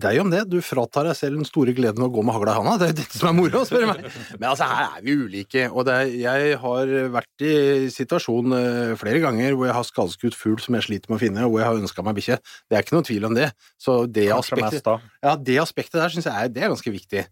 deg 0.04 0.20
om 0.22 0.30
det. 0.30 0.44
Du 0.52 0.60
fratar 0.62 1.08
deg 1.08 1.18
selv 1.18 1.40
den 1.40 1.48
store 1.48 1.74
gleden 1.74 2.06
å 2.06 2.10
gå 2.12 2.22
med 2.22 2.36
hagla 2.36 2.54
i 2.54 2.60
handa. 2.60 2.76
Det 2.78 2.86
er 2.86 2.92
jo 2.92 2.98
dette 3.00 3.18
som 3.18 3.32
er 3.32 3.34
moro, 3.40 3.64
spør 3.66 3.82
du 3.82 3.88
meg. 3.90 4.06
Men 4.36 4.46
altså, 4.52 4.68
her 4.70 4.84
er 4.86 5.02
vi 5.02 5.16
ulike. 5.24 5.66
Og 5.72 5.88
det 5.88 5.96
er, 5.98 6.12
jeg 6.22 6.60
har 6.62 6.94
vært 7.18 7.46
i 7.48 7.56
situasjon 7.96 8.56
eh, 8.60 8.94
flere 9.02 9.24
ganger 9.26 9.58
hvor 9.58 9.66
jeg 9.66 9.78
har 9.80 9.90
skadeskutt 9.90 10.38
fugl 10.38 10.62
som 10.62 10.78
jeg 10.78 10.86
sliter 10.86 11.10
med 11.10 11.18
å 11.18 11.22
finne, 11.24 11.42
og 11.48 11.56
hvor 11.56 11.64
jeg 11.64 11.70
har 11.72 11.82
ønska 11.82 12.06
meg 12.06 12.20
bikkje. 12.20 12.38
Det 12.70 12.78
er 12.78 12.86
ikke 12.86 12.98
noen 13.00 13.10
tvil 13.10 13.30
om 13.32 13.36
det. 13.42 13.50
Så 13.74 13.98
det 14.06 14.30
Kanskje 14.30 14.54
aspektet 14.54 14.86
mest 14.94 15.22
ja, 15.26 15.34
det 15.50 15.60
aspektet 15.66 15.98
der 15.98 16.14
syns 16.14 16.30
jeg 16.30 16.46
er, 16.46 16.54
det 16.54 16.62
er 16.62 16.70
ganske 16.76 16.94
viktig. 16.94 17.26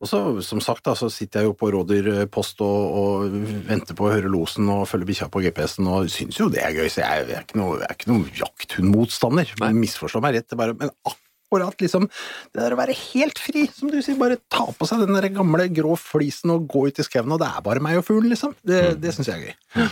Og 0.00 0.08
så, 0.08 0.18
som 0.40 0.62
sagt, 0.64 0.86
da, 0.86 0.94
så 0.96 1.10
sitter 1.12 1.42
jeg 1.42 1.50
jo 1.50 1.56
på 1.60 1.68
rådyrpost 1.74 2.62
og, 2.64 3.00
og 3.00 3.34
venter 3.68 3.96
på 3.96 4.06
å 4.06 4.12
høre 4.14 4.30
losen 4.32 4.68
og 4.72 4.86
følge 4.88 5.10
bikkja 5.10 5.28
på 5.32 5.42
GPS-en 5.44 5.90
og 5.92 6.08
syns 6.12 6.38
jo 6.40 6.48
det 6.52 6.62
er 6.64 6.72
gøy, 6.72 6.86
så 6.88 7.02
jeg, 7.02 7.26
jeg 7.28 7.36
er 7.36 7.44
ikke 7.44 7.60
noen 7.60 7.84
noe 8.08 8.32
jakthundmotstander. 8.38 9.52
Misforstå 9.76 10.22
meg 10.24 10.38
rett, 10.38 10.48
det 10.48 10.58
bare 10.60 10.78
Men 10.80 10.94
akkurat 11.04 11.84
liksom 11.84 12.08
Det 12.08 12.62
der 12.62 12.72
å 12.72 12.80
være 12.80 12.96
helt 12.96 13.42
fri, 13.42 13.66
som 13.68 13.92
du 13.92 14.00
sier, 14.00 14.16
bare 14.20 14.40
ta 14.48 14.70
på 14.72 14.88
seg 14.88 15.04
den 15.04 15.18
der 15.18 15.28
gamle 15.36 15.68
grå 15.68 15.98
flisen 16.00 16.56
og 16.56 16.64
gå 16.70 16.86
ut 16.88 17.02
i 17.02 17.04
skauen, 17.04 17.36
og 17.36 17.42
det 17.44 17.52
er 17.52 17.68
bare 17.68 17.84
meg 17.84 18.00
og 18.00 18.08
fuglen, 18.08 18.32
liksom. 18.32 18.56
Det, 18.64 18.82
det 19.02 19.12
syns 19.16 19.28
jeg 19.28 19.36
er 19.36 19.50
gøy. 19.52 19.90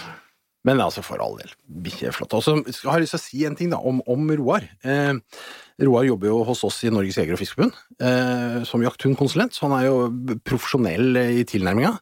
Men 0.67 0.81
altså, 0.83 1.05
for 1.05 1.21
all 1.23 1.37
del, 1.39 1.53
bikkje 1.85 2.09
er 2.09 2.17
flott. 2.17 2.35
Og 2.35 2.45
så 2.45 2.57
har 2.89 2.97
jeg 2.97 3.07
lyst 3.07 3.19
til 3.19 3.21
å 3.21 3.27
si 3.27 3.45
en 3.49 3.57
ting 3.59 3.73
da, 3.73 3.79
om, 3.85 4.01
om 4.09 4.31
Roar. 4.41 4.67
Eh, 4.83 5.15
Roar 5.83 6.07
jobber 6.09 6.33
jo 6.33 6.41
hos 6.49 6.65
oss 6.67 6.81
i 6.87 6.93
Norges 6.93 7.19
jeger- 7.21 7.37
og 7.37 7.43
fiskerforbund 7.43 7.77
eh, 8.03 8.63
som 8.67 8.83
jakthundkonsulent, 8.83 9.55
så 9.55 9.69
han 9.69 9.77
er 9.79 9.87
jo 9.91 10.39
profesjonell 10.47 11.21
i 11.39 11.45
tilnærminga. 11.49 11.97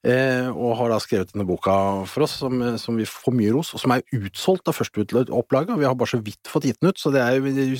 Eh, 0.00 0.46
og 0.48 0.78
har 0.78 0.88
da 0.88 0.96
skrevet 1.02 1.28
denne 1.34 1.44
boka 1.44 1.72
for 2.08 2.24
oss, 2.24 2.38
som, 2.40 2.54
som 2.80 2.96
vi 2.96 3.04
får 3.04 3.34
mye 3.36 3.52
ros, 3.52 3.74
og 3.76 3.82
som 3.82 3.92
er 3.92 4.04
utsolgt 4.16 4.70
av 4.70 4.78
førsteopplaget. 4.78 5.74
Vi 5.76 5.84
har 5.84 5.96
bare 5.98 6.14
så 6.14 6.20
vidt 6.24 6.48
fått 6.48 6.64
gitt 6.70 6.78
den 6.80 6.88
ut, 6.88 7.00
så 7.00 7.12
det 7.12 7.20
er 7.20 7.36
jo 7.36 7.76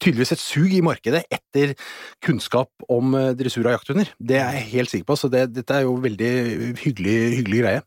tydeligvis 0.00 0.32
et 0.32 0.40
sug 0.40 0.72
i 0.72 0.80
markedet 0.84 1.26
etter 1.28 1.74
kunnskap 2.24 2.72
om 2.88 3.12
eh, 3.18 3.34
dressur 3.36 3.68
av 3.68 3.76
jakthunder. 3.76 4.08
Det 4.16 4.40
er 4.40 4.56
jeg 4.56 4.70
helt 4.72 4.94
sikker 4.94 5.10
på, 5.12 5.18
så 5.20 5.28
det, 5.32 5.50
dette 5.52 5.76
er 5.76 5.84
jo 5.84 5.98
veldig 6.00 6.32
hyggelig, 6.80 7.18
hyggelig 7.42 7.60
greie. 7.66 7.84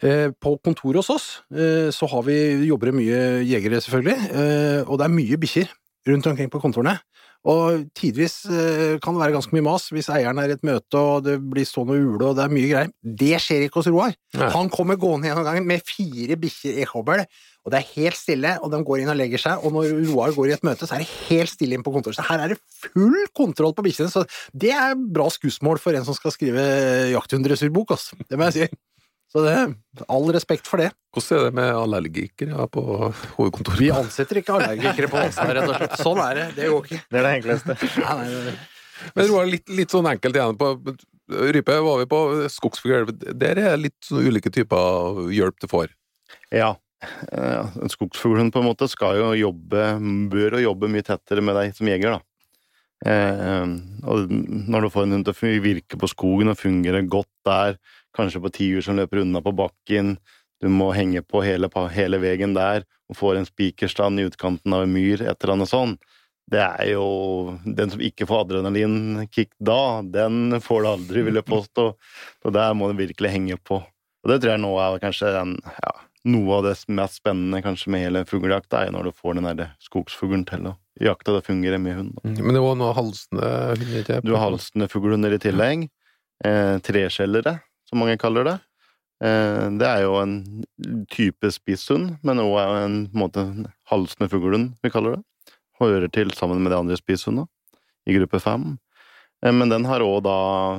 Eh, 0.00 0.26
på 0.32 0.56
kontoret 0.64 1.02
hos 1.02 1.12
oss 1.12 1.28
eh, 1.52 1.92
så 1.92 2.08
har 2.08 2.24
vi, 2.24 2.38
jobber 2.70 2.88
det 2.88 2.96
mye 2.96 3.22
jegere, 3.44 3.84
selvfølgelig, 3.84 4.32
eh, 4.32 4.80
og 4.88 4.96
det 4.96 5.10
er 5.10 5.16
mye 5.20 5.42
bikkjer 5.44 5.68
rundt 6.08 6.26
omkring 6.30 6.50
på 6.52 6.60
kontorene. 6.62 6.98
Og 7.42 7.88
tidvis 7.98 8.44
eh, 8.46 8.98
kan 9.02 9.16
det 9.16 9.22
være 9.24 9.34
ganske 9.34 9.54
mye 9.56 9.64
mas 9.66 9.88
hvis 9.90 10.06
eieren 10.14 10.38
er 10.38 10.52
i 10.52 10.54
et 10.54 10.66
møte 10.66 10.98
og 10.98 11.24
det 11.26 11.40
blir 11.42 11.66
stående 11.66 11.96
og 11.98 12.12
ule 12.12 12.28
og 12.28 12.36
det 12.38 12.44
er 12.44 12.52
mye 12.54 12.68
greier. 12.70 12.92
Det 13.02 13.32
skjer 13.42 13.64
ikke 13.66 13.80
hos 13.80 13.88
Roar. 13.90 14.14
Han 14.54 14.70
kommer 14.70 14.98
gående 15.00 15.26
gjennom 15.26 15.48
gangen 15.48 15.66
med 15.66 15.82
fire 15.86 16.38
bikkjer 16.38 16.78
i 16.84 16.86
kobbel, 16.86 17.24
og 17.62 17.74
det 17.74 17.80
er 17.80 17.90
helt 17.96 18.18
stille, 18.18 18.54
og 18.62 18.70
de 18.70 18.80
går 18.86 19.02
inn 19.02 19.10
og 19.10 19.18
legger 19.18 19.42
seg, 19.42 19.66
og 19.66 19.74
når 19.74 19.90
Roar 20.12 20.34
går 20.34 20.52
i 20.52 20.54
et 20.54 20.64
møte, 20.66 20.86
så 20.86 20.96
er 20.96 21.02
det 21.02 21.10
helt 21.28 21.50
stille 21.50 21.76
inn 21.78 21.84
på 21.86 21.94
kontoret. 21.94 22.18
Så 22.18 22.26
her 22.30 22.42
er 22.42 22.54
det 22.54 22.60
full 22.86 23.18
kontroll 23.38 23.74
på 23.74 23.84
bikkjene, 23.86 24.10
så 24.10 24.24
det 24.54 24.72
er 24.74 24.96
bra 24.98 25.28
skussmål 25.30 25.82
for 25.82 25.98
en 25.98 26.06
som 26.06 26.16
skal 26.18 26.34
skrive 26.34 26.64
jakthunddressurbok, 27.12 27.94
altså. 27.98 28.18
Det 28.26 28.38
må 28.38 28.50
jeg 28.50 28.56
si. 28.56 28.82
Så 29.32 29.40
det, 29.46 29.56
all 30.12 30.26
respekt 30.34 30.68
for 30.68 30.82
det. 30.82 30.90
Hvordan 31.16 31.38
er 31.38 31.46
det 31.46 31.56
med 31.56 31.70
allergikere 31.72 32.66
på 32.68 32.82
hovedkontoret? 33.38 33.80
Vi 33.80 33.88
ansetter 33.94 34.42
ikke 34.42 34.58
allergikere 34.58 35.08
på 35.08 35.22
Åsane, 35.22 35.54
rett 35.56 35.70
og 35.70 35.78
slett. 35.78 35.96
Sånn 36.02 36.20
er 36.20 36.36
det. 36.36 36.44
Det 36.58 36.68
går 36.68 36.84
ikke. 36.84 37.00
Det 37.08 37.20
er 37.20 37.26
det 37.26 37.32
enkleste. 37.38 37.76
Nei, 38.02 38.18
nei, 38.28 38.42
nei. 38.50 38.54
Men 39.16 39.26
Roar, 39.30 39.48
litt, 39.50 39.72
litt 39.72 39.90
sånn 39.90 40.06
enkelt 40.06 40.36
igjen 40.36 40.58
på 40.60 40.68
Rype 41.32 41.78
var 41.82 42.02
vi 42.02 42.06
på 42.10 42.20
skogsfugl. 42.52 43.08
Der 43.40 43.58
er 43.62 43.80
litt 43.80 43.96
sånn 44.04 44.26
ulike 44.28 44.52
typer 44.52 45.24
hjelp 45.32 45.58
du 45.64 45.68
får. 45.70 45.94
Ja. 46.52 46.74
Skogsfuglen 47.90 48.52
på 48.52 48.60
en 48.60 48.68
måte 48.68 48.86
skal 48.90 49.16
jo 49.18 49.32
jobbe, 49.38 49.86
bør 50.30 50.58
jo 50.58 50.66
jobbe 50.68 50.92
mye 50.92 51.06
tettere 51.06 51.42
med 51.44 51.56
deg 51.58 51.72
som 51.78 51.88
jeger, 51.88 52.18
da. 52.18 52.20
Eh, 53.02 53.72
og 54.06 54.30
når 54.30 54.84
du 54.84 54.92
får 54.94 55.08
en 55.08 55.16
hund 55.16 55.26
til 55.26 55.34
å 55.34 55.64
virke 55.64 55.98
på 55.98 56.10
skogen 56.10 56.52
og 56.52 56.60
fungere 56.60 57.02
godt 57.10 57.32
der, 57.48 57.80
kanskje 58.16 58.42
på 58.44 58.52
tiur 58.54 58.84
som 58.84 58.98
løper 58.98 59.22
unna 59.22 59.42
på 59.44 59.54
bakken, 59.56 60.16
du 60.62 60.68
må 60.70 60.92
henge 60.94 61.24
på 61.26 61.42
hele, 61.42 61.68
hele 61.90 62.20
veien 62.22 62.54
der 62.54 62.84
og 63.10 63.18
får 63.18 63.40
en 63.40 63.48
spikerstand 63.48 64.20
i 64.20 64.26
utkanten 64.30 64.74
av 64.74 64.84
en 64.84 64.92
myr, 64.94 65.22
et 65.22 65.36
eller 65.42 65.56
annet 65.56 65.72
sånn. 65.72 65.96
Det 66.52 66.60
er 66.60 66.92
jo 66.92 67.06
Den 67.64 67.92
som 67.92 68.02
ikke 68.02 68.26
får 68.28 68.44
adrenalinkick 68.46 69.52
da, 69.62 70.02
den 70.02 70.58
får 70.62 70.82
du 70.82 70.88
aldri, 70.90 71.24
vil 71.26 71.38
jeg 71.38 71.48
påstå. 71.48 71.86
Så 72.42 72.54
der 72.54 72.74
må 72.74 72.90
du 72.90 72.98
virkelig 72.98 73.30
henge 73.32 73.58
på. 73.58 73.80
Og 73.82 74.30
det 74.30 74.40
tror 74.42 74.54
jeg 74.54 74.62
nå 74.62 74.72
er 74.78 75.02
kanskje 75.02 75.32
den, 75.34 75.56
ja, 75.82 75.92
noe 76.30 76.58
av 76.58 76.68
det 76.68 76.76
mest 76.94 77.18
spennende 77.18 77.62
kanskje 77.64 77.90
med 77.94 78.04
hele 78.04 78.24
fuglejakta, 78.28 78.84
er 78.84 78.94
når 78.94 79.10
du 79.10 79.18
får 79.18 79.38
den 79.38 79.48
der 79.50 79.72
skogsfuglen 79.82 80.44
til 80.46 80.70
å 80.70 80.76
jakte. 81.02 81.34
det 81.34 81.46
fungerer 81.46 81.82
med 81.82 81.96
hund. 81.98 82.14
Mm. 82.22 82.38
Men 82.44 82.54
det 82.54 82.62
var 82.62 82.78
noe 82.78 82.94
halsende 82.94 83.50
hunder. 83.80 84.22
Du 84.22 84.34
har 84.36 84.46
halsende 84.46 84.88
fuglehunder 84.92 85.34
i 85.34 85.42
tillegg. 85.42 85.88
Eh, 86.44 86.76
treskjellere, 86.82 87.60
som 87.92 88.00
mange 88.00 88.16
kaller 88.20 88.48
det. 88.48 88.58
Eh, 89.22 89.66
det 89.78 89.88
er 89.88 90.06
jo 90.06 90.16
en 90.18 90.38
type 91.12 91.50
spisshund, 91.52 92.16
men 92.24 92.40
òg 92.42 92.56
en, 92.62 92.72
en 92.80 92.96
måte, 93.14 93.44
halsende 93.92 94.30
fuglehund, 94.32 94.72
vi 94.82 94.90
kaller 94.90 95.18
det. 95.18 95.58
Hører 95.82 96.08
til 96.14 96.32
sammen 96.34 96.62
med 96.64 96.72
de 96.72 96.78
andre 96.80 96.96
spisshundene 96.96 97.46
i 98.08 98.16
gruppe 98.16 98.40
fem. 98.42 98.72
Eh, 99.44 99.52
Men 99.52 99.68
den 99.68 99.84
har 99.84 100.00
òg 100.02 100.22
da 100.24 100.38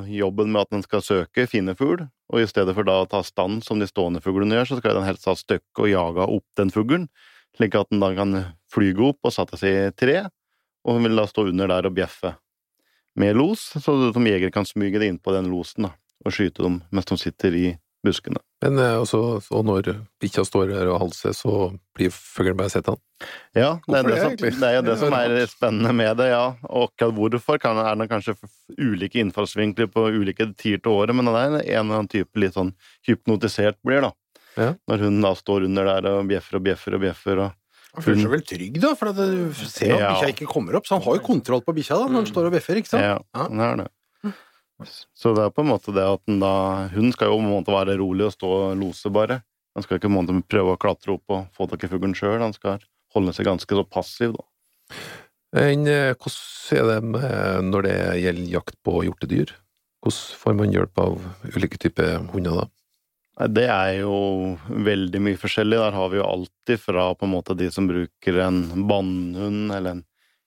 jobben 0.10 0.52
med 0.52 0.65
at 0.65 0.73
den 0.73 0.84
skal 0.84 1.06
søke 1.06 1.47
finne 1.47 1.78
fugl, 1.78 2.08
og 2.34 2.41
i 2.41 2.49
stedet 2.49 2.73
for 2.76 2.88
da 2.88 3.04
å 3.04 3.10
ta 3.10 3.21
stand 3.23 3.63
som 3.63 3.80
de 3.80 3.88
stående 3.88 4.23
fuglene 4.23 4.58
gjør, 4.58 4.71
så 4.73 4.82
skal 4.82 4.97
den 4.97 5.08
helst 5.08 5.30
ha 5.30 5.38
støkk 5.38 5.84
og 5.86 5.91
jage 5.91 6.28
opp 6.39 6.47
den 6.58 6.73
fuglen, 6.73 7.10
slik 7.54 7.78
at 7.78 7.91
den 7.93 8.02
da 8.02 8.10
kan 8.17 8.39
flyge 8.73 9.12
opp 9.13 9.21
og 9.30 9.36
sette 9.36 9.60
seg 9.62 9.76
i 9.78 9.91
tre, 9.93 10.23
og 10.84 10.97
hun 10.97 11.06
vil 11.06 11.19
da 11.21 11.28
stå 11.30 11.45
under 11.52 11.69
der 11.69 11.88
og 11.88 11.93
bjeffe 11.95 12.34
med 13.15 13.38
los, 13.38 13.67
så 13.78 13.93
som 14.10 14.26
jeger 14.26 14.49
kan 14.49 14.65
smyge 14.65 14.97
det 14.97 15.12
inn 15.12 15.19
på 15.21 15.36
den 15.36 15.52
losen 15.52 15.86
da, 15.86 15.91
og 16.25 16.33
skyte 16.36 16.63
dem 16.65 16.81
mens 16.91 17.05
de 17.09 17.17
sitter 17.19 17.55
i 17.55 17.65
buskene. 18.03 18.39
Men 18.63 18.79
eh, 18.79 18.97
også, 18.99 19.19
og 19.51 19.62
når 19.67 19.93
bikkja 20.23 20.43
står 20.47 20.71
her 20.75 20.89
og 20.91 20.99
halser, 21.05 21.31
så 21.36 21.53
blir 21.95 22.12
fuglen 22.12 22.57
bare 22.59 22.71
sett 22.71 22.88
han. 22.91 22.97
Ja, 23.55 23.77
det 23.88 23.95
er, 23.99 24.03
det, 24.03 24.12
det, 24.12 24.19
som, 24.19 24.59
det 24.59 24.67
er 24.69 24.75
jo 24.75 24.81
det 24.89 24.95
som 24.99 25.13
er 25.15 25.36
spennende 25.47 25.93
med 25.95 26.17
det, 26.19 26.27
ja. 26.33 26.41
Og 26.67 26.89
akkurat 26.91 27.15
hvorfor 27.15 27.62
kan, 27.63 27.79
er 27.79 27.95
det 27.99 28.09
kanskje 28.12 28.36
ulike 28.75 29.21
innfallsvinkler 29.23 29.88
på 29.93 30.03
ulike 30.19 30.49
tider 30.59 30.83
til 30.83 30.91
året, 30.97 31.15
men 31.15 31.27
det 31.31 31.33
er 31.36 31.47
en 31.47 31.57
eller 31.62 31.79
annen 32.01 32.12
type 32.12 32.39
litt 32.43 32.55
sånn 32.57 32.73
hypnotisert 33.07 33.79
blir, 33.88 34.03
da. 34.03 34.12
Ja. 34.59 34.73
Når 34.91 35.07
hun 35.07 35.21
da 35.23 35.31
står 35.39 35.63
under 35.69 35.88
der 35.93 36.09
og 36.12 36.27
bjeffer 36.29 36.59
og 36.59 36.67
bjeffer 36.67 36.97
og 36.99 37.01
bjeffer 37.07 37.39
og 37.47 37.59
Han 37.93 38.03
føler 38.05 38.21
seg 38.25 38.31
vel 38.33 38.43
trygg, 38.49 38.77
da, 38.83 38.91
for 38.97 39.13
du 39.13 39.53
ser 39.69 39.93
at 39.95 39.99
Ja. 40.01 40.12
bikkja 40.15 40.29
ikke 40.33 40.47
kommer 40.49 40.75
opp, 40.79 40.88
så 40.89 40.97
han 40.97 41.03
har 41.07 41.19
jo 41.19 41.23
kontroll 41.25 41.62
på 41.63 41.75
bikkja 41.77 41.97
da, 42.03 42.07
når 42.09 42.23
han 42.23 42.29
står 42.33 42.47
og 42.49 42.55
bjeffer, 42.57 42.79
ikke 42.81 42.89
sant? 42.89 43.05
Ja, 43.05 43.17
Ja. 43.38 43.47
det 43.47 43.67
er 43.69 43.75
det. 43.83 43.88
Så 44.81 45.33
det 45.38 45.43
er 45.45 45.53
på 45.53 45.63
en 45.63 45.69
måte 45.69 45.93
det 45.95 46.03
at 46.03 46.23
da 46.41 46.53
Hun 46.91 47.12
skal 47.13 47.29
jo 47.29 47.38
på 47.38 47.43
en 47.45 47.51
måte 47.53 47.71
være 47.71 47.97
rolig 47.99 48.25
og 48.25 48.33
stå 48.36 48.49
og 48.49 48.77
lose, 48.79 49.12
bare. 49.13 49.41
Han 49.75 49.83
skal 49.86 49.97
ikke 49.97 50.09
på 50.09 50.13
en 50.13 50.17
måte 50.19 50.47
prøve 50.49 50.73
å 50.73 50.79
klatre 50.81 51.15
opp 51.15 51.33
og 51.33 51.45
få 51.55 51.67
tak 51.69 51.86
i 51.86 51.89
fuglen 51.91 52.13
sjøl. 52.17 52.41
Han 52.41 52.53
skal 52.53 52.81
holde 53.13 53.33
seg 53.33 53.47
ganske 53.47 53.69
så 53.69 53.86
passiv, 53.86 54.36
da. 54.38 54.45
Men 55.53 55.86
eh, 55.88 56.13
hvordan 56.17 56.77
er 56.79 56.88
det 56.89 56.99
med 57.13 57.67
når 57.69 57.86
det 57.88 57.97
gjelder 58.23 58.53
jakt 58.55 58.77
på 58.86 59.03
hjortedyr? 59.05 59.53
Hvordan 60.03 60.39
får 60.41 60.55
man 60.59 60.73
hjelp 60.73 60.99
av 60.99 61.19
ulike 61.55 61.79
typer 61.79 62.17
hunder 62.33 62.63
da? 62.63 62.69
Det 63.49 63.65
er 63.65 63.91
jo 64.03 64.13
veldig 64.69 65.21
mye 65.25 65.39
forskjellig. 65.41 65.79
Der 65.81 65.95
har 65.97 66.09
vi 66.12 66.19
jo 66.19 66.25
alltid 66.27 66.81
fra 66.81 67.07
på 67.17 67.25
en 67.25 67.33
måte 67.33 67.55
de 67.57 67.69
som 67.73 67.88
bruker 67.89 68.38
en 68.45 68.59
bannhund 68.89 69.73
eller 69.73 69.97
en 69.97 70.03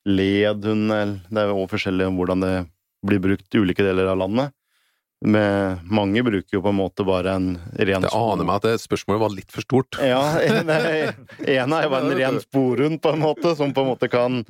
ledhund. 0.07 0.93
eller- 0.93 1.21
Det 1.31 1.39
er 1.39 1.49
jo 1.51 1.65
også 1.65 1.75
forskjellig 1.75 2.15
hvordan 2.15 2.41
det 2.41 2.55
blir 3.09 3.23
brukt 3.23 3.55
i 3.55 3.62
ulike 3.62 3.85
deler 3.87 4.12
av 4.12 4.21
landet. 4.25 4.55
Men 5.25 5.79
mange 5.88 6.21
bruker 6.23 6.59
jo 6.59 6.61
på 6.61 6.69
en 6.69 6.77
måte 6.77 7.05
bare 7.07 7.33
en 7.38 7.47
ren 7.73 8.05
Det 8.05 8.11
aner 8.12 8.45
meg 8.45 8.59
at 8.59 8.66
det 8.66 8.83
spørsmålet 8.83 9.23
var 9.23 9.33
litt 9.33 9.55
for 9.55 9.64
stort. 9.64 9.97
Ja, 10.12 10.21
en, 10.45 10.69
ene 10.69 11.79
er 11.79 11.87
jo 11.87 11.92
bare 11.95 12.03
en 12.05 12.19
ren 12.19 12.37
sporhund, 12.42 13.01
på 13.01 13.14
en 13.14 13.23
måte, 13.25 13.55
som 13.57 13.73
på 13.73 13.83
en 13.83 13.90
måte 13.95 14.11
kan 14.12 14.42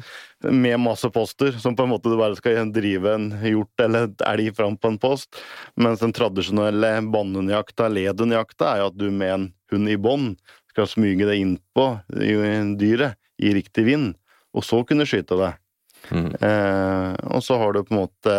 Med 0.43 0.81
masse 0.83 1.09
poster, 1.15 1.55
som 1.63 1.79
på 1.79 1.87
en 1.87 1.93
måte 1.95 2.11
du 2.11 2.19
bare 2.19 2.39
skal 2.39 2.73
drive 2.75 3.15
en 3.15 3.31
hjort 3.47 3.85
eller 3.87 4.11
et 4.11 4.27
elg 4.27 4.51
fram 4.59 4.75
på 4.77 4.91
en 4.91 4.99
post. 5.01 5.39
Mens 5.79 6.03
den 6.03 6.15
tradisjonelle 6.17 6.97
bannhundjakta, 7.15 7.89
ledhundjakta, 7.93 8.73
er 8.73 8.83
jo 8.83 8.91
at 8.91 8.99
du 8.99 9.07
med 9.11 9.35
en 9.37 9.47
hund 9.73 9.91
i 9.91 9.97
bånd 9.97 10.35
skal 10.75 10.91
smyge 10.91 11.29
det 11.31 11.39
innpå 11.41 11.87
dyret 12.11 13.17
i 13.39 13.55
riktig 13.55 13.87
vind, 13.87 14.13
og 14.57 14.65
så 14.65 14.83
kunne 14.89 15.07
skyte 15.09 15.39
det. 15.41 15.55
Mm. 16.11 16.31
Eh, 16.41 17.13
og 17.37 17.45
så 17.45 17.59
har 17.61 17.73
du 17.75 17.83
på 17.85 17.95
en 17.95 18.03
måte 18.05 18.37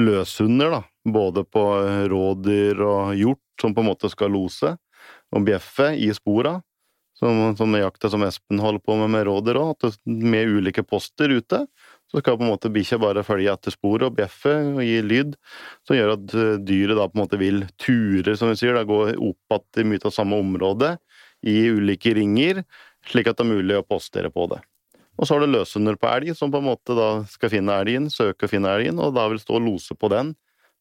løshunder, 0.00 0.78
da. 0.78 0.82
Både 1.12 1.44
på 1.44 1.62
rådyr 2.10 2.82
og 2.86 3.14
hjort, 3.18 3.42
som 3.60 3.74
på 3.74 3.82
en 3.82 3.90
måte 3.90 4.10
skal 4.12 4.32
lose 4.32 4.76
og 5.32 5.46
bjeffe 5.46 5.92
i 5.98 6.12
spora. 6.14 6.60
Som, 7.22 7.52
som 7.56 7.74
jakta 7.76 8.08
som 8.10 8.24
Espen 8.26 8.58
holder 8.58 8.82
på 8.82 8.96
med 8.98 9.12
med 9.12 9.26
rådyr 9.28 9.58
òg, 9.60 9.84
med 10.06 10.56
ulike 10.56 10.82
poster 10.82 11.30
ute. 11.30 11.60
Så 12.10 12.20
skal 12.20 12.36
på 12.36 12.44
en 12.44 12.50
måte 12.50 12.70
bikkja 12.72 12.98
bare 13.00 13.22
følge 13.24 13.52
etter 13.52 13.72
sporet 13.72 14.08
og 14.08 14.16
bjeffe 14.18 14.52
og 14.74 14.82
gi 14.84 14.98
lyd, 15.06 15.36
som 15.86 15.96
gjør 15.96 16.16
at 16.16 16.34
eh, 16.36 16.56
dyret 16.60 16.98
da 16.98 17.06
på 17.08 17.16
en 17.16 17.22
måte 17.22 17.38
vil 17.40 17.62
ture, 17.80 18.34
som 18.36 18.50
vi 18.50 18.58
sier, 18.60 18.74
da 18.76 18.82
gå 18.88 18.98
opp 19.14 19.54
igjen 19.54 19.86
i 19.86 19.88
mye 19.92 20.04
av 20.08 20.16
samme 20.16 20.40
område 20.42 20.96
i 21.46 21.56
ulike 21.72 22.12
ringer, 22.18 22.64
slik 23.08 23.30
at 23.30 23.38
det 23.38 23.46
er 23.46 23.54
mulig 23.54 23.78
å 23.78 23.86
postere 23.86 24.32
på 24.34 24.48
det. 24.52 24.60
Og 25.22 25.28
så 25.28 25.36
har 25.36 25.44
du 25.44 25.52
løshunder 25.54 25.94
på 26.02 26.08
elg, 26.10 26.32
som 26.34 26.50
på 26.50 26.58
en 26.58 26.66
måte 26.66 26.96
da 26.98 27.08
skal 27.30 27.52
finne 27.52 27.76
elgen, 27.78 28.08
søke 28.10 28.48
å 28.48 28.50
finne 28.50 28.72
elgen, 28.74 28.98
og 28.98 29.14
da 29.14 29.28
vil 29.30 29.38
stå 29.38 29.54
og 29.54 29.68
lose 29.68 29.94
på 29.94 30.10
den, 30.10 30.32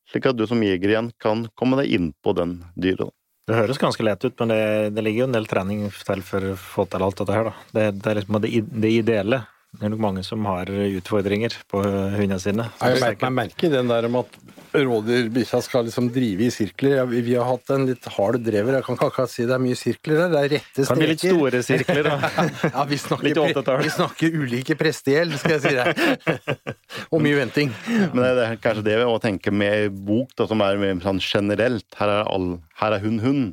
slik 0.10 0.26
at 0.32 0.40
du 0.40 0.48
som 0.50 0.64
jeger 0.66 0.96
igjen 0.96 1.12
kan 1.22 1.44
komme 1.54 1.78
deg 1.78 1.94
inn 1.94 2.08
på 2.26 2.34
den 2.34 2.58
dyret. 2.74 3.14
Det 3.46 3.58
høres 3.58 3.78
ganske 3.82 4.02
lett 4.06 4.26
ut, 4.26 4.34
men 4.42 4.50
det, 4.50 4.64
det 4.96 5.04
ligger 5.06 5.24
jo 5.24 5.28
en 5.30 5.38
del 5.38 5.46
trening 5.50 5.84
til 5.94 6.26
for 6.26 6.54
å 6.54 6.58
få 6.58 6.88
til 6.90 7.06
alt 7.06 7.22
dette 7.22 7.38
her, 7.38 7.52
da. 7.52 7.54
Det, 7.70 7.86
det 8.00 8.10
er 8.10 8.18
liksom 8.18 8.40
det, 8.42 8.52
det 8.82 8.94
ideelle 8.98 9.44
Det 9.72 9.86
er 9.88 9.92
nok 9.94 10.02
mange 10.04 10.22
som 10.28 10.44
har 10.50 10.68
utfordringer 10.68 11.54
på 11.72 11.80
hundene 11.82 12.38
sine. 12.44 12.66
Jeg 12.84 13.00
merker, 13.02 13.32
meg 13.32 13.54
den 13.72 13.88
der 13.88 14.08
om 14.10 14.18
at 14.20 14.34
rådyrbikkja 14.76 15.62
skal 15.64 15.86
liksom 15.88 16.10
drive 16.16 16.44
i 16.48 16.50
sirkler. 16.54 17.00
Vi 17.12 17.34
har 17.38 17.48
hatt 17.48 17.72
en 17.76 17.86
litt 17.88 18.06
hard 18.18 18.42
drever. 18.44 18.78
Jeg 18.78 18.86
kan 18.88 18.98
ikke 18.98 19.08
akkurat 19.12 19.32
si 19.32 19.46
det 19.48 19.56
er 19.56 19.64
mye 19.64 19.78
sirkler 19.80 20.20
der. 20.22 20.34
Det 20.34 20.42
er 20.42 20.52
rette 20.58 20.86
Kan 20.90 21.00
bli 21.00 21.08
litt 21.14 21.24
store 21.24 21.62
sirkler, 21.66 22.10
da. 22.10 22.18
Ja, 22.76 22.86
vi 22.88 23.00
snakker, 23.00 23.28
Litt 23.30 23.40
pre- 23.40 23.54
80-tall. 23.56 23.82
vi 23.88 23.94
snakker 23.96 24.38
ulike 24.44 24.78
prestegjeld, 24.80 25.40
skal 25.40 25.58
jeg 25.58 25.64
si 25.66 25.74
deg. 25.80 26.52
Og 27.16 27.24
mye 27.24 27.40
venting. 27.40 27.72
Men 28.12 28.22
det 28.28 28.46
er 28.50 28.60
kanskje 28.64 28.86
det 28.92 29.00
vi 29.00 29.08
også 29.08 29.26
tenker 29.30 29.56
med 29.56 29.88
i 29.88 29.90
bok, 30.12 30.36
da, 30.40 30.48
som 30.52 30.64
er 30.68 30.80
mer 30.84 31.00
sånn 31.04 31.24
generelt. 31.24 31.88
Her 32.00 32.12
er, 32.20 32.28
all, 32.32 32.54
her 32.84 33.00
er 33.00 33.04
hun 33.08 33.20
hund. 33.24 33.50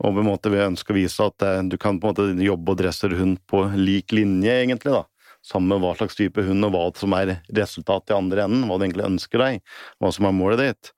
Og 0.00 0.16
på 0.16 0.22
en 0.24 0.26
måte 0.26 0.50
vi 0.52 0.60
ønsker 0.64 0.96
å 0.96 0.98
vise 0.98 1.24
at 1.28 1.44
eh, 1.46 1.60
du 1.68 1.76
kan 1.80 2.00
på 2.00 2.08
en 2.08 2.16
måte 2.16 2.44
jobbe 2.48 2.72
og 2.72 2.80
dresse 2.80 3.08
hund 3.12 3.36
på 3.48 3.66
lik 3.76 4.12
linje, 4.16 4.56
egentlig. 4.64 4.96
da. 4.96 5.04
Samme 5.46 5.78
hva 5.80 5.94
slags 5.96 6.18
type 6.18 6.42
hund, 6.44 6.66
og 6.66 6.74
hva 6.74 6.84
som 7.00 7.14
er 7.16 7.38
resultatet 7.56 8.12
i 8.12 8.18
andre 8.18 8.44
enden. 8.44 8.66
Hva 8.68 8.76
du 8.76 8.84
egentlig 8.86 9.08
ønsker 9.08 9.40
deg, 9.42 9.64
hva 10.00 10.12
som 10.12 10.28
er 10.28 10.36
målet 10.36 10.62
ditt. 10.62 10.92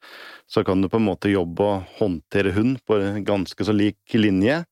Så 0.51 0.65
kan 0.67 0.83
du 0.83 0.91
på 0.91 0.99
en 0.99 1.07
måte 1.07 1.31
jobbe 1.33 1.69
og 1.69 1.97
håndtere 2.01 2.55
hund 2.57 2.81
på 2.89 2.99
ganske 3.27 3.69
så 3.69 3.75
lik 3.77 4.19
linje. 4.19 4.63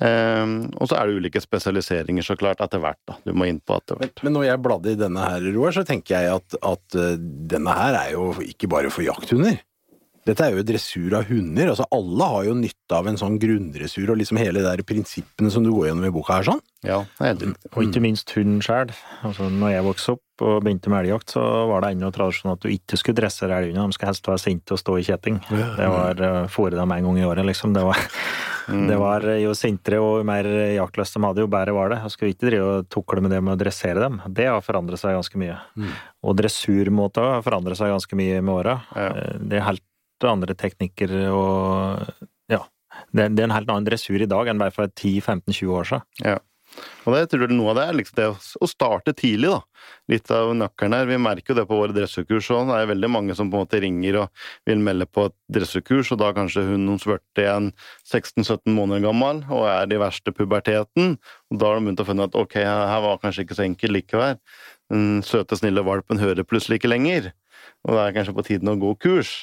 Um, 0.00 0.68
og 0.78 0.86
så 0.86 0.96
er 0.96 1.08
det 1.08 1.18
ulike 1.18 1.40
spesialiseringer, 1.42 2.22
så 2.24 2.36
klart, 2.38 2.60
etter 2.62 2.80
hvert. 2.80 3.00
da. 3.10 3.16
Du 3.26 3.34
må 3.34 3.48
inn 3.50 3.58
på 3.58 3.74
etter 3.76 3.98
hvert. 3.98 4.22
men 4.22 4.36
når 4.36 4.46
jeg 4.46 4.62
bladde 4.62 4.92
i 4.92 5.00
denne 5.00 5.24
her, 5.26 5.48
Roar, 5.56 5.74
så 5.74 5.84
tenker 5.86 6.14
jeg 6.14 6.38
at, 6.38 6.56
at 6.62 6.96
eh, 6.96 7.18
denne 7.50 7.74
her 7.74 7.98
er 7.98 8.14
jo 8.14 8.30
ikke 8.44 8.70
bare 8.70 8.92
for 8.94 9.04
jakthunder. 9.04 9.58
Dette 10.28 10.44
er 10.44 10.52
jo 10.58 10.62
dressur 10.68 11.14
av 11.16 11.24
hunder. 11.30 11.70
altså 11.72 11.86
Alle 11.96 12.26
har 12.34 12.44
jo 12.50 12.54
nytte 12.58 12.92
av 12.96 13.06
en 13.08 13.16
sånn 13.16 13.38
grunndressur 13.40 14.10
og 14.12 14.18
liksom 14.20 14.36
hele 14.36 14.60
de 14.60 14.66
der 14.68 14.82
prinsippene 14.84 15.50
som 15.50 15.64
du 15.64 15.70
går 15.72 15.88
gjennom 15.88 16.04
i 16.04 16.12
boka 16.12 16.36
her. 16.36 16.44
sånn. 16.50 16.60
Ja. 16.84 16.98
Og 17.20 17.80
ikke 17.86 18.02
minst 18.04 18.30
hunden 18.36 18.60
sjøl. 18.64 18.92
Altså, 19.24 19.48
når 19.48 19.72
jeg 19.78 19.86
vokste 19.88 20.12
opp 20.18 20.44
og 20.44 20.62
begynte 20.64 20.88
med 20.92 21.02
elgjakt, 21.06 21.34
så 21.34 21.42
var 21.68 21.82
det 21.84 21.90
ennå 21.94 22.08
tradisjon 22.12 22.52
at 22.54 22.60
du 22.64 22.68
ikke 22.72 22.96
skulle 23.00 23.18
dressere 23.20 23.58
elgene. 23.60 23.86
De 23.88 23.96
skulle 23.96 24.12
helst 24.12 24.28
være 24.28 24.40
sinte 24.44 24.76
og 24.76 24.80
stå 24.80 24.98
i 25.00 25.04
kjetting. 25.08 25.40
Det 25.50 25.88
var 25.92 26.20
uh, 26.24 26.46
fôre 26.52 26.76
dem 26.78 26.94
en 26.96 27.08
gang 27.10 27.18
i 27.20 27.26
året, 27.28 27.44
liksom. 27.48 27.74
Det 27.76 27.82
var, 27.84 28.00
det 28.92 28.96
var 29.00 29.26
eh, 29.28 29.40
Jo 29.42 29.52
sintere 29.56 30.00
og 30.04 30.24
mer 30.28 30.48
jaktlyst 30.76 31.16
de 31.16 31.24
hadde, 31.26 31.44
jo 31.44 31.50
bedre 31.52 31.76
var 31.76 31.92
det. 31.92 32.00
Jeg 32.04 32.14
skulle 32.14 32.32
ikke 32.36 32.48
drive 32.48 32.70
og 32.78 32.88
tukle 32.92 33.24
med 33.24 33.32
det 33.36 33.42
med 33.44 33.56
å 33.56 33.60
dressere 33.60 34.00
dem. 34.04 34.20
Det 34.28 34.48
har 34.52 34.64
forandret 34.64 35.00
seg 35.00 35.16
ganske 35.16 35.40
mye. 35.40 35.58
Og 36.24 36.36
dressurmåter 36.40 37.36
har 37.36 37.44
forandret 37.44 37.80
seg 37.80 37.92
ganske 37.92 38.20
mye 38.20 38.40
med 38.44 38.54
åra. 38.54 38.78
Ja. 38.96 39.10
Eh, 39.16 39.38
Det 39.50 39.60
er 39.60 39.68
helt 39.68 39.84
andre 40.28 40.54
teknikker 40.58 41.16
og 41.32 42.12
Ja. 42.50 42.64
Det, 43.14 43.30
det 43.32 43.42
er 43.42 43.48
en 43.48 43.54
helt 43.54 43.70
annen 43.70 43.86
dressur 43.86 44.20
i 44.20 44.28
dag 44.28 44.48
enn 44.50 44.60
bare 44.60 44.74
for 44.74 44.90
10-15-20 44.90 45.70
år 45.72 45.86
siden. 45.88 46.06
Ja. 46.26 46.38
Og 47.08 47.14
det 47.16 47.24
tror 47.30 47.46
jeg 47.46 47.56
noe 47.56 47.72
av 47.72 47.78
det 47.78 47.84
er 47.88 47.96
liksom 47.98 48.16
det 48.18 48.26
å 48.62 48.68
starte 48.68 49.14
tidlig, 49.16 49.50
da. 49.50 49.86
Litt 50.12 50.30
av 50.34 50.52
nøkkelen 50.54 50.94
her. 50.94 51.08
Vi 51.08 51.18
merker 51.22 51.52
jo 51.52 51.56
det 51.58 51.64
på 51.70 51.78
våre 51.80 51.94
dressurkurs 51.96 52.50
òg. 52.54 52.70
Det 52.70 52.76
er 52.76 52.90
veldig 52.92 53.10
mange 53.10 53.36
som 53.38 53.50
på 53.50 53.58
en 53.58 53.64
måte 53.64 53.80
ringer 53.82 54.20
og 54.22 54.44
vil 54.68 54.82
melde 54.84 55.08
på 55.10 55.26
et 55.30 55.36
dressurkurs, 55.56 56.12
og 56.14 56.20
da 56.22 56.30
kanskje 56.36 56.66
hun 56.68 56.86
hos 56.92 57.06
40 57.08 57.42
er 57.42 57.52
en 57.56 57.70
16-17 58.06 58.76
måneder 58.76 59.06
gammel 59.08 59.42
og 59.48 59.66
er 59.72 59.90
i 59.90 60.00
verste 60.02 60.34
puberteten. 60.36 61.16
Og 61.50 61.60
da 61.60 61.72
har 61.72 61.80
de 61.80 61.88
begynt 61.88 62.04
å 62.04 62.08
finne 62.10 62.28
at 62.30 62.38
ok, 62.38 62.58
her 62.62 63.04
var 63.06 63.22
kanskje 63.24 63.46
ikke 63.46 63.58
så 63.58 63.66
enkelt 63.66 63.96
likevel. 63.96 64.40
Den 64.90 65.22
søte, 65.26 65.58
snille 65.58 65.84
valpen 65.86 66.22
hører 66.22 66.46
plutselig 66.46 66.80
ikke 66.80 66.92
lenger. 66.92 67.32
Og 67.86 67.96
det 67.96 68.04
er 68.04 68.18
kanskje 68.18 68.36
på 68.36 68.46
tiden 68.46 68.70
å 68.70 68.78
gå 68.78 68.94
kurs. 69.02 69.40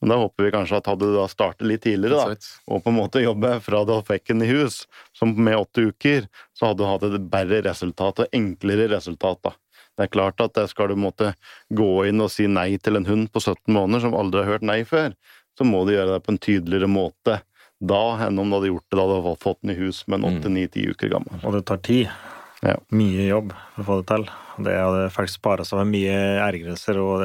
Men 0.00 0.12
da 0.12 0.18
håper 0.20 0.46
vi 0.46 0.52
kanskje 0.54 0.78
at 0.78 0.88
hadde 0.90 1.08
du 1.08 1.16
da 1.16 1.24
startet 1.30 1.66
litt 1.66 1.82
tidligere, 1.82 2.34
da, 2.36 2.50
og 2.70 2.84
på 2.84 2.92
en 2.92 2.98
måte 3.00 3.22
jobbe 3.22 3.56
fra 3.64 3.80
du 3.86 3.96
fikk 4.06 4.28
den 4.30 4.44
i 4.46 4.50
hus, 4.50 4.84
som 5.16 5.32
med 5.34 5.58
åtte 5.58 5.88
uker, 5.90 6.28
så 6.54 6.70
hadde 6.70 6.84
du 6.84 6.86
hatt 6.86 7.06
et 7.08 7.26
bedre 7.32 7.64
resultat 7.66 8.22
og 8.22 8.36
enklere 8.36 8.86
resultat. 8.92 9.42
da. 9.42 9.56
Det 9.98 10.06
er 10.06 10.14
klart 10.14 10.40
at 10.44 10.54
det 10.54 10.68
skal 10.70 10.92
du 10.92 11.00
måtte 11.02 11.32
gå 11.74 11.90
inn 12.06 12.22
og 12.22 12.30
si 12.30 12.46
nei 12.46 12.76
til 12.78 13.00
en 13.00 13.08
hund 13.08 13.32
på 13.34 13.42
17 13.42 13.74
måneder 13.74 14.06
som 14.06 14.14
aldri 14.14 14.44
har 14.44 14.52
hørt 14.54 14.66
nei 14.70 14.84
før, 14.86 15.16
så 15.58 15.66
må 15.66 15.82
du 15.84 15.96
gjøre 15.96 16.14
det 16.14 16.24
på 16.26 16.36
en 16.36 16.42
tydeligere 16.46 16.90
måte 16.90 17.40
da 17.78 18.02
enn 18.26 18.38
om 18.38 18.50
du 18.50 18.56
hadde 18.58 18.70
gjort 18.72 18.86
det 18.90 18.98
da 18.98 19.06
du 19.06 19.14
hadde 19.16 19.40
fått 19.42 19.60
den 19.62 19.74
i 19.74 19.78
hus 19.78 20.04
med 20.06 20.22
en 20.22 20.38
8-9-10 20.42 20.94
uker 20.94 21.10
gammel. 21.14 21.40
Og 21.42 21.54
det 21.54 21.64
tar 21.66 21.82
tid. 21.82 22.14
Ja. 22.62 22.78
Mye 22.94 23.26
jobb 23.26 23.54
for 23.74 23.82
å 23.82 23.88
få 23.88 23.98
det 24.00 24.06
til. 24.12 24.30
Det 24.64 24.74
hadde 24.74 25.06
faktisk 25.14 25.40
spara 25.40 25.66
seg 25.66 25.86
mye 25.88 26.16
ergrelser. 26.42 26.98
og 26.98 27.22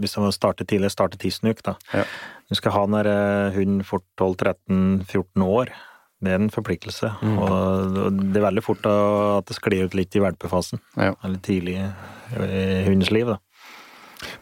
Hvis 0.00 0.16
man 0.20 0.34
starter 0.34 0.68
tidlig, 0.68 0.92
starter 0.94 1.20
tidsnuk, 1.20 1.62
da. 1.66 1.76
Ja. 1.92 2.06
Du 2.50 2.58
skal 2.58 2.74
ha 2.74 2.86
den 2.86 2.98
der 2.98 3.54
hunden 3.54 3.84
fort 3.86 4.06
12-13-14 4.20 5.46
år. 5.46 5.74
Det 6.20 6.32
er 6.32 6.40
en 6.40 6.52
forpliktelse. 6.52 7.12
Mm. 7.22 7.36
Og 7.40 8.16
det 8.32 8.40
er 8.40 8.48
veldig 8.48 8.64
fort 8.64 8.82
da 8.84 8.96
at 9.38 9.48
det 9.48 9.56
sklir 9.56 9.86
ut 9.88 9.94
litt 9.96 10.16
i 10.16 10.24
valpefasen. 10.24 10.82
Ja. 10.96 11.14
Eller 11.24 11.40
tidlig 11.44 11.78
i 11.80 12.82
hundens 12.88 13.12
liv, 13.14 13.30
da. 13.32 13.38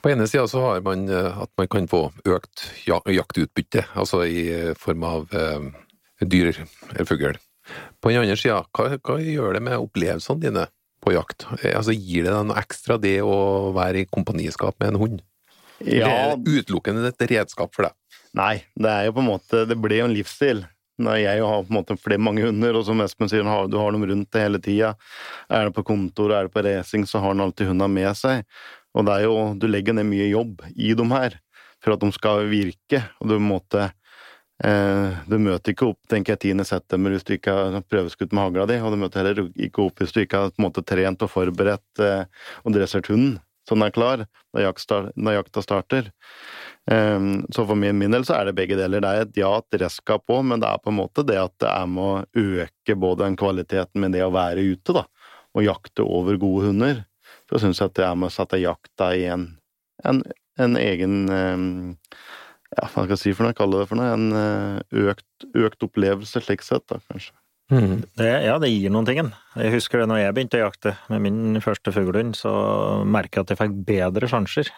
På 0.03 0.11
ene 0.11 0.27
sida 0.27 0.47
så 0.51 0.63
har 0.65 0.81
man 0.83 1.09
eh, 1.09 1.43
at 1.43 1.51
man 1.59 1.69
kan 1.71 1.87
få 1.91 2.09
økt 2.27 2.65
jaktutbytte, 2.89 3.85
altså 3.95 4.25
i 4.27 4.49
eh, 4.51 4.73
form 4.79 5.05
av 5.07 5.35
eh, 5.35 5.69
dyr 6.27 6.51
eller 6.57 7.07
fugl. 7.07 7.39
På 8.03 8.11
den 8.11 8.23
andre 8.23 8.37
sida, 8.41 8.63
hva, 8.75 8.97
hva 8.97 9.19
gjør 9.23 9.55
det 9.59 9.63
med 9.69 9.79
opplevelsene 9.79 10.43
dine 10.43 10.67
på 11.05 11.15
jakt? 11.15 11.47
Eh, 11.63 11.77
Altså 11.79 11.95
Gir 11.95 12.27
det 12.27 12.33
deg 12.35 12.49
noe 12.49 12.61
ekstra 12.61 12.99
det 13.01 13.19
å 13.25 13.71
være 13.77 14.03
i 14.05 14.09
kompaniskap 14.11 14.79
med 14.81 14.95
en 14.95 15.03
hund? 15.03 15.21
Ja. 15.85 16.09
Ja, 16.09 16.15
er 16.33 16.43
utelukkende 16.43 17.07
et 17.07 17.31
redskap 17.31 17.75
for 17.77 17.87
deg? 17.87 17.95
Nei, 18.39 18.65
det 18.77 18.91
er 18.91 19.07
jo 19.07 19.15
på 19.17 19.23
en 19.23 19.31
måte 19.31 19.63
Det 19.69 19.77
ble 19.79 20.01
jo 20.01 20.09
en 20.09 20.17
livsstil. 20.17 20.65
Når 20.99 21.21
jeg 21.23 21.43
har 21.47 21.63
på 21.63 21.71
en 21.71 21.77
måte 21.77 21.95
flere 22.03 22.19
mange 22.19 22.43
hunder, 22.43 22.75
og 22.75 22.83
som 22.89 22.99
Espen 23.05 23.31
sier, 23.31 23.47
du 23.47 23.77
har 23.79 23.93
dem 23.95 24.03
rundt 24.11 24.33
deg 24.35 24.43
hele 24.49 24.59
tida. 24.59 24.97
Er 25.47 25.69
det 25.69 25.77
på 25.77 25.85
kontor, 25.87 26.35
er 26.35 26.49
det 26.49 26.55
på 26.57 26.65
racing, 26.67 27.07
så 27.07 27.23
har 27.23 27.31
han 27.37 27.45
alltid 27.45 27.71
hundene 27.71 27.95
med 27.95 28.19
seg. 28.19 28.43
Og 28.99 29.07
det 29.07 29.15
er 29.15 29.29
jo, 29.29 29.37
du 29.55 29.69
legger 29.71 29.95
ned 29.95 30.09
mye 30.11 30.27
jobb 30.33 30.65
i 30.75 30.91
dem 30.99 31.15
her 31.15 31.39
for 31.79 31.95
at 31.95 32.03
de 32.03 32.11
skal 32.17 32.49
virke. 32.51 33.05
Og 33.21 33.31
du 33.31 33.37
på 33.37 33.39
en 33.39 33.51
måte 33.53 33.85
eh, 34.65 35.19
Du 35.29 35.37
møter 35.43 35.75
ikke 35.75 35.91
opp 35.93 36.01
tenker 36.11 36.37
jeg, 36.37 36.55
10. 36.55 36.65
september 36.69 37.15
hvis 37.15 37.27
du 37.27 37.35
ikke 37.37 37.55
har 37.55 37.83
prøveskutt 37.87 38.33
med 38.33 38.49
hagla 38.49 38.69
di, 38.71 38.79
og 38.83 38.95
du 38.95 39.03
møter 39.03 39.23
heller 39.23 39.53
ikke 39.55 39.85
opp 39.87 40.03
hvis 40.03 40.15
du 40.15 40.23
ikke 40.25 40.45
har 40.45 40.55
på 40.55 40.63
en 40.63 40.69
måte, 40.69 40.87
trent 40.87 41.27
og 41.27 41.33
forberedt 41.33 42.05
eh, 42.05 42.25
og 42.65 42.75
dressert 42.77 43.13
hunden 43.13 43.39
så 43.69 43.77
den 43.77 43.85
er 43.85 43.93
klar 43.93 44.23
når, 44.25 44.63
jakta, 44.63 44.99
jakta 45.35 45.63
starter. 45.63 46.07
Ehm, 46.91 47.43
så 47.53 47.67
for 47.69 47.77
min, 47.77 47.99
min 48.01 48.15
del 48.15 48.25
så 48.25 48.39
er 48.39 48.49
det 48.49 48.57
begge 48.57 48.79
deler. 48.79 49.03
Det 49.05 49.11
er 49.11 49.27
et 49.27 49.41
ja, 49.43 49.51
et 49.61 49.79
redskap 49.83 50.33
òg, 50.33 50.41
men 50.49 50.63
det 50.63 50.71
er 50.71 50.81
på 50.81 50.93
en 50.93 50.97
måte 51.03 51.25
det 51.29 51.37
at 51.43 51.53
det 51.61 51.69
er 51.69 51.91
med 51.93 52.07
å 52.07 52.47
øke 52.65 52.97
både 52.97 53.27
den 53.27 53.37
kvaliteten 53.37 54.01
med 54.01 54.17
det 54.17 54.25
å 54.25 54.33
være 54.33 54.65
ute, 54.65 54.97
da, 54.97 55.05
og 55.53 55.67
jakte 55.67 56.07
over 56.07 56.41
gode 56.41 56.71
hunder. 56.71 57.05
Så 57.51 57.61
syns 57.61 57.83
jeg 57.83 57.93
at 57.93 57.99
det 58.01 58.09
er 58.09 58.17
med 58.17 58.31
å 58.31 58.37
sette 58.39 58.63
jakta 58.63 59.11
i 59.17 59.29
en, 59.35 59.45
en, 60.09 60.23
en 60.57 60.81
egen 60.81 61.19
ehm, 61.29 61.69
ja, 62.79 62.87
hva 62.87 63.05
skal 63.05 63.15
jeg 63.17 63.23
si 63.25 63.35
for 63.37 63.49
noe, 63.49 63.57
kalle 63.59 63.83
det 63.83 63.91
for 63.91 64.01
noe, 64.01 64.15
en 64.15 64.39
eh, 64.39 65.05
økt, 65.11 65.49
økt 65.59 65.87
opplevelse 65.89 66.43
slik 66.45 66.65
sett, 66.67 66.87
da, 66.91 67.03
kanskje. 67.11 67.35
Det, 67.69 68.29
ja, 68.47 68.55
det 68.57 68.71
gir 68.73 68.93
noen 68.95 69.05
ting. 69.05 69.19
Jeg 69.61 69.73
husker 69.75 70.01
det 70.01 70.09
når 70.09 70.23
jeg 70.23 70.35
begynte 70.37 70.57
å 70.57 70.63
jakte 70.63 70.95
med 71.13 71.21
min 71.27 71.59
første 71.61 71.93
fuglehund, 71.93 72.39
så 72.39 72.53
merka 73.05 73.43
jeg 73.43 73.45
at 73.45 73.53
jeg 73.53 73.61
fikk 73.61 73.75
bedre 73.91 74.31
sjanser 74.31 74.71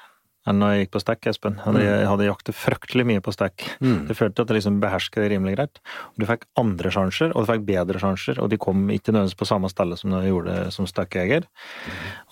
enn 0.48 0.56
når 0.56 0.72
jeg 0.72 0.84
gikk 0.84 0.92
på 0.94 1.00
stekk, 1.02 1.26
Espen. 1.28 1.58
Jeg 1.60 1.66
hadde, 1.66 1.88
hadde 2.08 2.28
jaktet 2.30 2.56
fryktelig 2.56 3.04
mye 3.10 3.22
på 3.24 3.32
stekk. 3.34 3.64
Jeg 4.08 4.16
følte 4.16 4.44
at 4.44 4.52
jeg 4.52 4.56
liksom 4.56 4.78
behersket 4.80 5.20
det 5.20 5.28
rimelig 5.34 5.56
greit. 5.58 5.80
Du 6.16 6.24
fikk 6.28 6.46
andre 6.60 6.92
sjanser, 6.94 7.34
og 7.34 7.44
du 7.44 7.50
fikk 7.52 7.66
bedre 7.68 8.00
sjanser, 8.00 8.40
og 8.40 8.48
de 8.52 8.58
kom 8.60 8.86
ikke 8.88 9.12
nødvendigvis 9.12 9.36
på 9.36 9.48
samme 9.50 9.68
sted 9.72 9.92
som 10.00 10.16
jeg 10.16 10.32
gjorde 10.32 10.54
som 10.72 10.88
stekkjeger. 10.88 11.44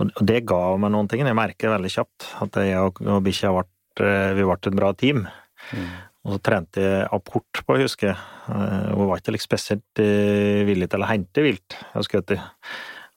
Og 0.00 0.08
og 0.08 0.22
det 0.24 0.40
ga 0.48 0.62
meg 0.80 0.94
noen 0.94 1.10
ting. 1.10 1.20
Jeg 1.26 1.36
merker 1.36 1.74
veldig 1.74 1.92
kjapt 1.92 2.30
at 2.46 2.56
jeg 2.64 2.80
og, 2.80 3.02
og 3.04 3.20
bikkja 3.26 3.52
ble, 3.52 4.14
vi 4.38 4.48
ble 4.48 4.56
et 4.56 4.80
bra 4.80 4.94
team. 4.96 5.26
Og 6.28 6.34
så 6.34 6.38
trente 6.44 6.82
jeg 6.82 7.08
apport 7.14 7.62
på, 7.64 7.76
husker 7.80 8.10
jeg. 8.10 8.18
Eh, 8.52 8.88
Hun 8.92 9.08
var 9.08 9.20
ikke 9.22 9.32
like 9.36 9.44
spesielt 9.46 10.02
eh, 10.02 10.64
villig 10.68 10.88
til 10.92 11.04
å 11.04 11.08
hente 11.08 11.44
vilt 11.44 11.76
jeg 11.78 11.94
husker 11.96 12.34
i. 12.36 12.40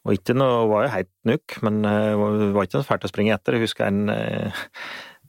Og 0.02 0.16
ikke 0.16 0.34
noe, 0.34 0.64
hun 0.64 0.72
var 0.72 0.86
jo 0.88 0.94
helt 0.96 1.12
nukk, 1.30 1.58
men 1.66 1.82
eh, 1.86 2.12
hun 2.18 2.54
var 2.56 2.66
ikke 2.68 2.80
noe 2.80 2.88
fælt 2.88 3.06
å 3.06 3.12
springe 3.12 3.36
etter. 3.36 3.58
Jeg 3.58 3.68
husker 3.68 3.90
en 3.90 4.10
eh, 4.14 4.64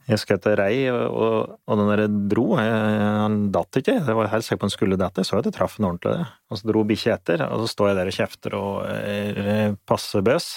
jeg 0.09 0.19
skjøt 0.19 0.47
ei 0.51 0.55
rei, 0.59 0.77
og, 0.91 1.53
og 1.63 1.77
den 1.79 1.91
der 1.93 2.01
dro. 2.31 2.47
eh, 2.59 3.03
Han 3.23 3.37
datt 3.55 3.79
ikke. 3.79 3.99
Jeg 4.01 4.17
var 4.17 4.31
helt 4.33 4.43
sikker 4.47 4.59
på 4.63 4.67
han 4.67 4.73
skulle 4.73 4.97
dette. 4.99 5.23
Jeg 5.23 5.29
så 5.29 5.37
at 5.39 5.47
jeg 5.47 5.55
traff 5.55 5.77
han 5.79 5.87
ordentlig. 5.91 6.17
det. 6.19 6.25
Og 6.51 6.59
så 6.59 6.67
dro 6.71 6.83
bikkja 6.89 7.15
etter, 7.19 7.45
og 7.47 7.63
så 7.63 7.69
står 7.71 7.91
jeg 7.91 7.99
der 8.01 8.11
og 8.11 8.17
kjefter 8.17 8.57
og 8.59 8.73
er 8.89 9.77
passe 9.87 10.23
bøs. 10.25 10.49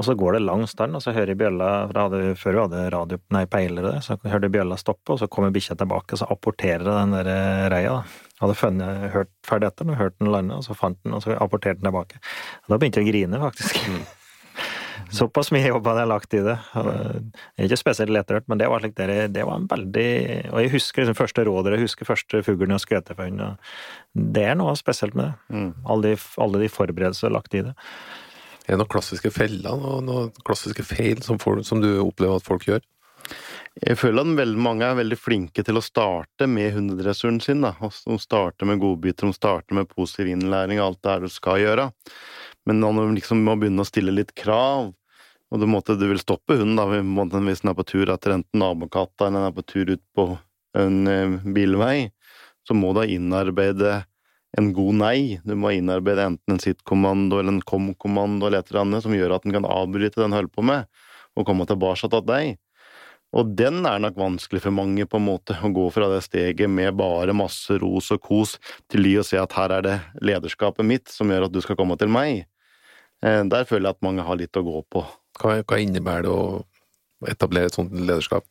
Og 0.00 0.06
så 0.06 0.14
går 0.18 0.38
det 0.38 0.44
lang 0.46 0.64
stand, 0.66 0.96
og 0.96 1.02
så 1.04 1.12
hører 1.12 1.36
bjølla 1.38 1.68
Før 2.40 2.54
vi 2.56 2.62
hadde 2.62 2.84
radio, 2.94 3.18
nei, 3.34 3.44
peilere, 3.50 3.98
så 4.02 4.16
hørte 4.16 4.48
jeg 4.48 4.54
bjølla 4.56 4.78
stoppe, 4.80 5.14
og 5.14 5.20
så 5.20 5.28
kommer 5.28 5.52
bikkja 5.54 5.76
tilbake, 5.78 6.16
og 6.16 6.22
så 6.22 6.30
apporterer 6.32 6.88
den 6.88 7.12
der 7.18 7.28
eh, 7.32 7.66
reia. 7.72 8.00
da. 8.00 8.30
Hadde 8.42 8.56
funnet, 8.58 9.04
hørt 9.12 9.30
ferdig 9.46 9.68
etter 9.68 9.86
den, 9.86 10.00
hørt 10.00 10.16
den 10.18 10.32
lande, 10.32 10.56
og 10.58 10.64
så 10.66 10.74
fant 10.74 10.98
den, 11.04 11.14
og 11.14 11.22
så 11.22 11.36
apporterte 11.36 11.78
den 11.82 11.90
tilbake. 11.90 12.18
Og 12.64 12.72
da 12.72 12.80
begynte 12.80 13.02
jeg 13.02 13.06
å 13.06 13.12
grine, 13.12 13.42
faktisk. 13.44 13.78
Såpass 15.12 15.50
mye 15.52 15.66
jobb 15.66 15.86
hadde 15.88 16.02
jeg 16.02 16.10
lagt 16.10 16.34
i 16.36 16.40
det. 16.46 16.56
Og 16.78 16.88
Det 16.88 17.32
er 17.60 17.68
ikke 17.68 17.80
spesielt 17.80 18.12
lettrørt, 18.14 18.48
men 18.48 18.60
det 18.60 18.68
var, 18.72 18.80
slik 18.80 18.96
der, 18.96 19.12
det 19.28 19.44
var 19.44 19.60
en 19.60 19.68
veldig 19.68 20.08
Og 20.52 20.58
jeg 20.62 20.72
husker 20.72 21.02
liksom 21.02 21.18
første 21.18 21.44
rådet, 21.48 21.74
jeg 21.76 21.84
husker 21.86 22.08
første 22.08 22.42
fuglen 22.46 22.72
jeg 22.74 22.84
skjøt 22.86 23.12
for 23.12 23.26
hund. 23.26 23.42
Det 24.14 24.46
er 24.48 24.56
noe 24.58 24.74
spesielt 24.80 25.16
med 25.18 25.28
det. 25.30 25.62
Alle 25.84 26.14
de, 26.14 26.20
alle 26.40 26.62
de 26.64 26.70
forberedelser 26.72 27.34
lagt 27.34 27.56
i 27.58 27.64
det. 27.68 27.74
Er 28.72 28.78
det 28.78 28.86
noen 28.86 28.92
klassiske 28.94 29.28
feller, 29.28 29.74
noen, 29.76 30.06
noen 30.08 30.44
klassiske 30.48 30.84
feil 30.88 31.18
som, 31.20 31.36
folk, 31.36 31.60
som, 31.68 31.82
du 31.84 31.90
opplever 32.00 32.40
at 32.40 32.46
folk 32.46 32.64
gjør? 32.64 32.80
Jeg 33.84 33.98
føler 34.00 34.24
at 34.24 34.38
veldig 34.38 34.62
mange 34.64 34.86
er 34.86 34.96
veldig 34.96 35.18
flinke 35.20 35.64
til 35.64 35.76
å 35.76 35.82
starte 35.84 36.48
med 36.48 36.72
hundedressuren 36.72 37.36
sin. 37.44 37.60
Da. 37.66 37.74
De 37.76 38.16
starter 38.20 38.68
med 38.68 38.80
godbiter, 38.80 39.28
de 39.28 39.36
starter 39.36 39.76
med 39.76 39.90
positiv 39.92 40.30
innlæring 40.32 40.80
og 40.80 40.86
alt 40.86 41.02
det 41.04 41.18
du 41.26 41.34
skal 41.34 41.60
gjøre. 41.60 41.90
Men 42.64 42.80
når 42.80 43.10
du 43.10 43.18
liksom 43.18 43.44
må 43.44 43.58
begynne 43.60 43.84
å 43.84 43.90
stille 43.90 44.14
litt 44.14 44.32
krav, 44.40 44.94
og 45.52 45.60
du, 45.60 45.68
måtte, 45.68 45.98
du 46.00 46.06
vil 46.08 46.22
stoppe 46.22 46.56
hunden 46.56 46.80
da, 46.80 46.86
hvis 46.88 47.60
den 47.60 47.74
er 47.74 47.76
på 47.76 47.84
tur 47.84 48.08
etter 48.08 48.38
enten 48.38 48.62
nabokatta 48.62 49.28
eller 49.28 49.36
den 49.36 49.50
er 49.50 49.56
på 49.58 49.66
tur 49.68 49.92
ut 49.92 50.04
på 50.16 50.26
en 50.80 51.02
eh, 51.12 51.34
bilvei, 51.44 51.96
så 52.64 52.72
må 52.72 52.94
du 52.96 53.02
innarbeide 53.04 53.98
en 54.58 54.72
god 54.76 54.98
nei. 55.00 55.18
Du 55.44 55.54
må 55.58 55.72
innarbeide 55.76 56.26
enten 56.32 56.56
en 56.56 56.60
sit-kommando 56.62 57.38
eller 57.40 57.56
en 57.56 57.64
kom-kommando 57.64 58.48
eller 58.48 58.62
et 58.62 58.72
eller 58.72 58.84
annet 58.84 59.06
som 59.06 59.14
gjør 59.16 59.36
at 59.36 59.46
den 59.46 59.56
kan 59.56 59.68
avbryte 59.68 60.20
den 60.20 60.36
holder 60.36 60.52
på 60.52 60.66
med, 60.66 60.90
og 61.36 61.48
komme 61.48 61.66
tilbake 61.68 62.10
til 62.12 62.28
deg. 62.28 62.58
Og 63.32 63.54
den 63.56 63.80
er 63.88 64.00
nok 64.02 64.18
vanskelig 64.20 64.60
for 64.60 64.76
mange, 64.76 65.06
på 65.08 65.16
en 65.16 65.24
måte, 65.24 65.56
å 65.56 65.70
gå 65.72 65.86
fra 65.94 66.10
det 66.12 66.20
steget 66.26 66.68
med 66.68 66.98
bare 66.98 67.32
masse 67.36 67.78
ros 67.80 68.10
og 68.12 68.20
kos 68.20 68.58
til 68.92 69.08
de 69.08 69.14
å 69.22 69.24
se 69.24 69.40
at 69.40 69.56
her 69.56 69.72
er 69.78 69.86
det 69.86 69.94
lederskapet 70.20 70.84
mitt 70.84 71.08
som 71.08 71.32
gjør 71.32 71.48
at 71.48 71.54
du 71.54 71.62
skal 71.64 71.78
komme 71.80 71.96
til 72.00 72.12
meg. 72.12 72.44
Eh, 73.24 73.40
der 73.48 73.64
føler 73.64 73.88
jeg 73.88 73.96
at 73.96 74.04
mange 74.04 74.26
har 74.26 74.36
litt 74.36 74.60
å 74.60 74.64
gå 74.66 74.84
på. 74.92 75.06
Hva, 75.40 75.62
hva 75.64 75.80
innebærer 75.80 76.28
det 76.28 76.34
å 76.34 77.30
etablere 77.32 77.72
et 77.72 77.78
sånt 77.78 77.94
lederskap? 77.96 78.44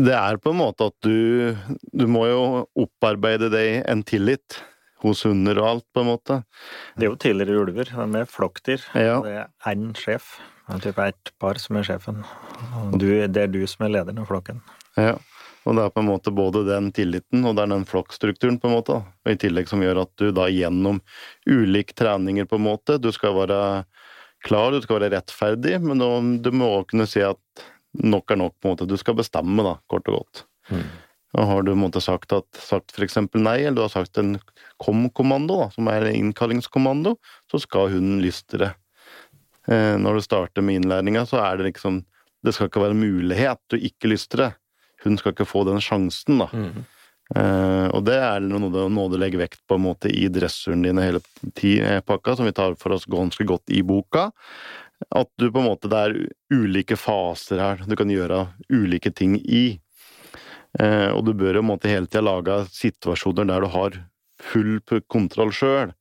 Det 0.00 0.16
er 0.16 0.40
på 0.40 0.50
en 0.50 0.58
måte 0.58 0.88
at 0.90 0.96
du 1.06 1.54
Du 1.94 2.08
må 2.10 2.24
jo 2.26 2.40
opparbeide 2.76 3.46
deg 3.52 3.84
en 3.88 4.02
tillit 4.02 4.58
hos 5.02 5.24
hunder 5.26 5.60
og 5.62 5.68
alt, 5.68 5.86
på 5.94 6.02
en 6.02 6.10
måte. 6.10 6.42
Det 6.96 7.06
er 7.06 7.12
jo 7.12 7.18
tidligere 7.20 7.64
ulver. 7.64 7.92
De 7.94 8.22
er 8.22 8.30
flokkdyr. 8.30 8.84
Ja. 8.98 9.18
Det 9.24 9.34
er 9.42 9.72
én 9.72 9.90
sjef. 9.98 10.36
Det 10.68 10.92
er 10.92 11.14
ett 11.14 11.32
par 11.40 11.60
som 11.60 11.78
er 11.80 11.86
sjefen. 11.88 12.24
Du, 13.00 13.06
det 13.08 13.44
er 13.44 13.52
du 13.52 13.62
som 13.70 13.86
er 13.86 13.94
lederen 13.96 14.20
av 14.20 14.28
flokken. 14.28 14.60
Ja. 14.98 15.16
Og 15.68 15.76
det 15.76 15.84
er 15.84 15.92
på 15.92 16.00
en 16.00 16.08
måte 16.08 16.32
både 16.32 16.62
den 16.64 16.90
tilliten 16.96 17.44
og 17.44 17.56
det 17.56 17.64
er 17.64 17.72
den 17.74 17.86
flokkstrukturen, 17.88 18.58
på 18.60 18.70
en 18.70 18.76
måte. 18.78 19.00
Og 19.24 19.32
I 19.32 19.40
tillegg 19.40 19.68
som 19.68 19.82
gjør 19.84 20.02
at 20.04 20.12
du 20.20 20.30
da 20.32 20.46
gjennom 20.52 21.00
ulike 21.48 21.96
treninger, 21.98 22.48
på 22.48 22.56
en 22.56 22.66
måte 22.68 22.96
Du 23.02 23.10
skal 23.12 23.36
være 23.36 23.58
klar, 24.46 24.72
du 24.72 24.80
skal 24.84 25.00
være 25.00 25.16
rettferdig, 25.16 25.76
men 25.82 26.00
du 26.42 26.50
må 26.54 26.70
kunne 26.88 27.08
si 27.10 27.20
at 27.24 27.66
nok 27.98 28.30
er 28.30 28.40
nok, 28.40 28.54
på 28.56 28.68
en 28.68 28.76
måte. 28.76 28.88
Du 28.88 28.96
skal 29.00 29.16
bestemme, 29.18 29.64
da, 29.64 29.76
kort 29.90 30.08
og 30.08 30.20
godt. 30.20 30.44
Mm. 30.70 30.88
Har 31.36 31.62
du 31.62 31.74
måtte, 31.76 32.00
sagt, 32.00 32.32
at, 32.32 32.46
sagt 32.56 32.96
eksempel 33.04 33.42
nei, 33.44 33.58
eller 33.60 33.76
du 33.76 33.82
har 33.84 33.92
sagt 33.92 34.16
en 34.20 34.38
kom-kommando, 34.80 35.66
som 35.74 35.90
er 35.92 36.06
en 36.06 36.16
innkallingskommando, 36.22 37.16
så 37.50 37.60
skal 37.60 37.92
hunden 37.92 38.22
lystre. 38.24 38.72
Eh, 39.68 39.96
når 40.00 40.18
du 40.18 40.24
starter 40.24 40.64
med 40.64 40.80
innlæringa, 40.80 41.26
så 41.28 41.42
er 41.44 41.58
det 41.58 41.72
liksom 41.72 42.04
Det 42.38 42.52
skal 42.54 42.68
ikke 42.68 42.80
være 42.84 42.94
mulighet 42.94 43.58
til 43.66 43.80
å 43.80 43.86
ikke 43.88 44.08
lystre. 44.12 44.52
Hun 45.02 45.16
skal 45.18 45.32
ikke 45.34 45.46
få 45.48 45.64
den 45.66 45.80
sjansen, 45.82 46.38
da. 46.38 46.46
Mm. 46.54 46.84
Eh, 47.36 47.88
og 47.92 48.04
det 48.06 48.14
er 48.14 48.44
noe, 48.46 48.70
noe, 48.70 49.10
du 49.10 49.18
legger 49.20 49.42
vekt 49.42 49.60
på 49.68 49.76
en 49.76 49.82
måte 49.84 50.08
i 50.08 50.28
dressuren 50.32 50.86
din 50.86 51.00
hele 51.02 51.20
eh, 51.20 51.98
pakka, 52.06 52.36
som 52.38 52.46
vi 52.46 52.54
tar 52.56 52.78
for 52.80 52.94
oss 52.94 53.08
ganske 53.10 53.44
godt 53.44 53.74
i 53.74 53.82
boka. 53.82 54.30
At 55.14 55.28
du 55.38 55.50
på 55.50 55.60
en 55.60 55.68
måte 55.68 55.90
Det 55.90 55.98
er 55.98 56.16
ulike 56.50 56.96
faser 56.98 57.60
her 57.62 57.82
du 57.86 57.94
kan 57.98 58.10
gjøre 58.10 58.48
ulike 58.70 59.12
ting 59.14 59.36
i. 59.42 59.80
Eh, 60.76 61.10
og 61.14 61.24
du 61.24 61.32
bør 61.38 61.60
jo 61.60 61.64
måtte 61.64 61.90
hele 61.90 62.08
tida 62.10 62.24
lage 62.26 62.60
situasjoner 62.74 63.48
der 63.48 63.64
du 63.64 63.70
har 63.72 64.00
full 64.50 64.78
kontroll 65.08 65.52
sjøl. 65.54 65.94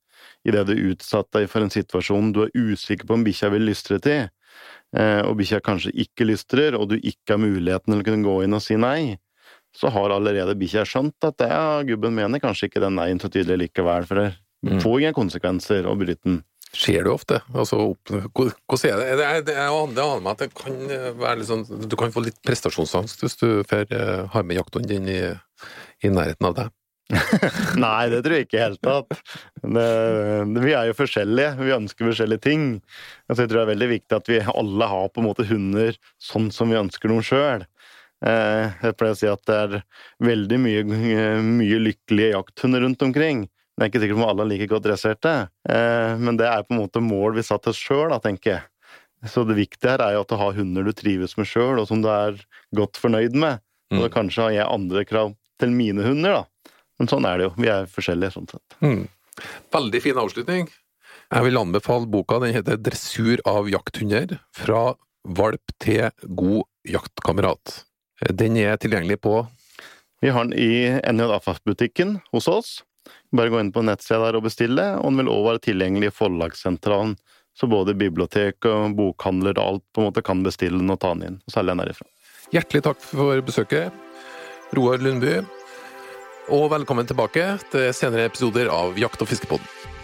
Idet 0.48 0.68
du 0.70 0.76
utsatt 0.92 1.30
deg 1.36 1.48
for 1.52 1.64
en 1.64 1.74
situasjon 1.74 2.34
du 2.36 2.44
er 2.46 2.52
usikker 2.56 3.08
på 3.08 3.18
om 3.18 3.24
bikkja 3.26 3.50
vil 3.54 3.68
lystre 3.68 4.00
til, 4.04 4.28
eh, 4.96 5.22
og 5.24 5.38
bikkja 5.40 5.62
kanskje 5.64 5.96
ikke 6.06 6.28
lystrer, 6.28 6.78
og 6.78 6.92
du 6.92 6.98
ikke 7.00 7.36
har 7.36 7.42
muligheten 7.42 7.94
til 7.94 8.04
å 8.04 8.08
kunne 8.08 8.28
gå 8.28 8.36
inn 8.46 8.58
og 8.58 8.64
si 8.64 8.78
nei, 8.80 9.18
så 9.76 9.92
har 9.94 10.14
allerede 10.14 10.56
bikkja 10.58 10.86
skjønt 10.88 11.28
at 11.28 11.44
ja, 11.44 11.82
gubben 11.88 12.16
mener 12.16 12.42
kanskje 12.42 12.70
ikke 12.70 12.84
den 12.84 12.96
nei-en 12.98 13.22
så 13.22 13.30
tydelig 13.30 13.68
likevel, 13.68 14.08
for 14.10 14.22
det 14.22 14.30
mm. 14.66 14.80
får 14.84 15.00
ingen 15.02 15.18
konsekvenser 15.18 15.90
å 15.90 15.98
bryte 16.00 16.24
den. 16.26 16.40
Skjer 16.76 17.06
det 17.08 17.12
ofte? 17.14 17.40
Altså, 17.56 17.78
hvordan 18.10 18.90
er 18.90 18.98
det? 19.00 19.06
Det, 19.20 19.28
det, 19.48 19.54
det 19.56 19.68
aner 20.04 20.24
meg 20.24 20.34
at 20.34 20.42
det 20.44 20.50
kan 20.58 20.76
være 21.22 21.38
litt 21.40 21.50
sånn 21.50 21.64
Du 21.88 21.96
kan 22.00 22.12
få 22.14 22.26
litt 22.26 22.42
prestasjonsangst 22.46 23.24
hvis 23.24 23.40
du 23.40 23.48
får 23.70 23.88
uh, 23.94 24.26
har 24.34 24.44
med 24.44 24.60
jakthunden 24.60 24.92
din 24.92 25.08
i, 25.14 25.22
i, 26.04 26.12
nærheten 26.12 26.50
av 26.50 26.58
deg. 26.58 26.74
Nei, 27.80 28.10
det 28.12 28.20
tror 28.26 28.36
jeg 28.36 28.50
ikke 28.50 28.58
i 28.58 28.60
det 28.60 28.66
hele 28.66 28.82
tatt. 28.84 29.22
vi 29.64 30.74
er 30.76 30.90
jo 30.90 30.98
forskjellige. 30.98 31.54
Vi 31.62 31.76
ønsker 31.78 32.10
forskjellige 32.10 32.44
ting. 32.44 32.66
Altså, 33.30 33.46
jeg 33.46 33.54
tror 33.54 33.62
det 33.62 33.64
er 33.64 33.74
veldig 33.74 33.90
viktig 33.94 34.20
at 34.20 34.32
vi 34.34 34.44
alle 34.44 34.92
har 34.92 35.08
på 35.08 35.24
en 35.24 35.30
måte 35.30 35.48
hunder 35.48 35.96
sånn 36.20 36.52
som 36.52 36.74
vi 36.74 36.82
ønsker 36.82 37.14
dem 37.14 37.24
sjøl. 37.24 37.64
Eh, 38.26 38.74
jeg 38.82 38.98
pleier 38.98 39.14
å 39.14 39.20
si 39.20 39.30
at 39.30 39.44
det 39.48 39.58
er 39.64 39.76
veldig 40.26 40.58
mye, 40.62 40.84
mye 41.46 41.80
lykkelige 41.86 42.34
jakthunder 42.34 42.84
rundt 42.84 43.06
omkring. 43.06 43.46
Det 43.78 43.86
er 43.86 43.92
ikke 43.92 44.02
sikkert 44.02 44.18
om 44.18 44.26
alle 44.26 44.42
er 44.42 44.50
like 44.50 44.68
godt 44.72 44.88
dresserte, 44.88 45.34
eh, 45.70 46.14
men 46.18 46.40
det 46.40 46.48
er 46.50 46.66
på 46.66 46.74
en 46.74 46.82
måte 46.82 47.02
mål 47.04 47.36
vi 47.38 47.46
satte 47.46 47.70
oss 47.70 47.78
sjøl, 47.78 48.16
tenker 48.24 48.56
jeg. 48.56 48.64
Så 49.30 49.44
det 49.46 49.58
viktige 49.58 49.92
her 49.92 50.02
er 50.02 50.16
jo 50.16 50.24
at 50.24 50.32
du 50.32 50.38
har 50.40 50.58
hunder 50.58 50.86
du 50.86 50.94
trives 50.98 51.36
med 51.38 51.46
sjøl, 51.50 51.78
og 51.82 51.86
som 51.90 52.02
du 52.02 52.10
er 52.10 52.40
godt 52.78 52.98
fornøyd 53.02 53.38
med. 53.38 53.62
Og 53.94 54.08
mm. 54.08 54.14
kanskje 54.14 54.48
har 54.48 54.56
jeg 54.56 54.70
andre 54.74 55.04
krav 55.08 55.32
til 55.62 55.74
mine 55.74 56.04
hunder, 56.06 56.42
da. 56.42 56.74
Men 56.98 57.10
sånn 57.12 57.26
er 57.30 57.40
det 57.40 57.48
jo. 57.48 57.54
Vi 57.62 57.70
er 57.72 57.90
forskjellige, 57.94 58.34
sånn 58.34 58.50
sett. 58.50 58.78
Mm. 58.82 59.06
Veldig 59.74 60.02
fin 60.02 60.22
avslutning. 60.22 60.70
Jeg 61.28 61.46
vil 61.46 61.60
anbefale 61.60 62.10
boka. 62.10 62.40
Den 62.42 62.56
heter 62.56 62.78
'Dressur 62.78 63.42
av 63.46 63.70
jakthunder'. 63.70 64.40
Fra 64.56 64.96
valp 65.28 65.74
til 65.84 66.10
god 66.24 66.64
jaktkamerat. 66.88 67.84
Den 68.34 68.58
er 68.58 68.78
tilgjengelig 68.78 69.22
på 69.22 69.46
Vi 70.22 70.32
har 70.34 70.48
den 70.48 70.58
i 70.58 70.90
NJFF-butikken 71.06 72.22
hos 72.34 72.48
oss. 72.50 72.70
Bare 73.36 73.52
gå 73.54 73.62
inn 73.62 73.74
på 73.76 73.84
nettsida 73.86 74.22
der 74.26 74.40
og 74.40 74.46
bestille, 74.48 74.86
og 75.00 75.10
den 75.10 75.24
vil 75.24 75.34
òg 75.34 75.44
være 75.52 75.64
tilgjengelig 75.70 76.12
i 76.12 76.16
Forlagssentralen. 76.16 77.18
Så 77.58 77.66
både 77.70 77.98
bibliotek 77.98 78.66
og 78.70 78.94
bokhandler 79.00 79.58
og 79.58 79.64
alt 79.64 79.86
på 79.96 80.04
en 80.04 80.12
måte 80.12 80.22
kan 80.26 80.44
bestille 80.46 80.78
den 80.78 80.94
og 80.94 81.00
ta 81.02 81.16
den 81.16 81.26
inn. 81.26 81.40
Og 81.48 81.56
selge 81.56 81.74
den 81.74 81.82
derifra. 81.82 82.10
Hjertelig 82.54 82.84
takk 82.86 83.02
for 83.04 83.42
besøket, 83.44 84.04
Roar 84.78 85.02
Lundby. 85.04 85.40
Og 86.54 86.70
velkommen 86.72 87.10
tilbake 87.10 87.50
til 87.74 87.90
senere 87.98 88.30
episoder 88.30 88.70
av 88.72 88.96
Jakt- 89.02 89.26
og 89.26 89.28
fiskepodden. 89.34 89.97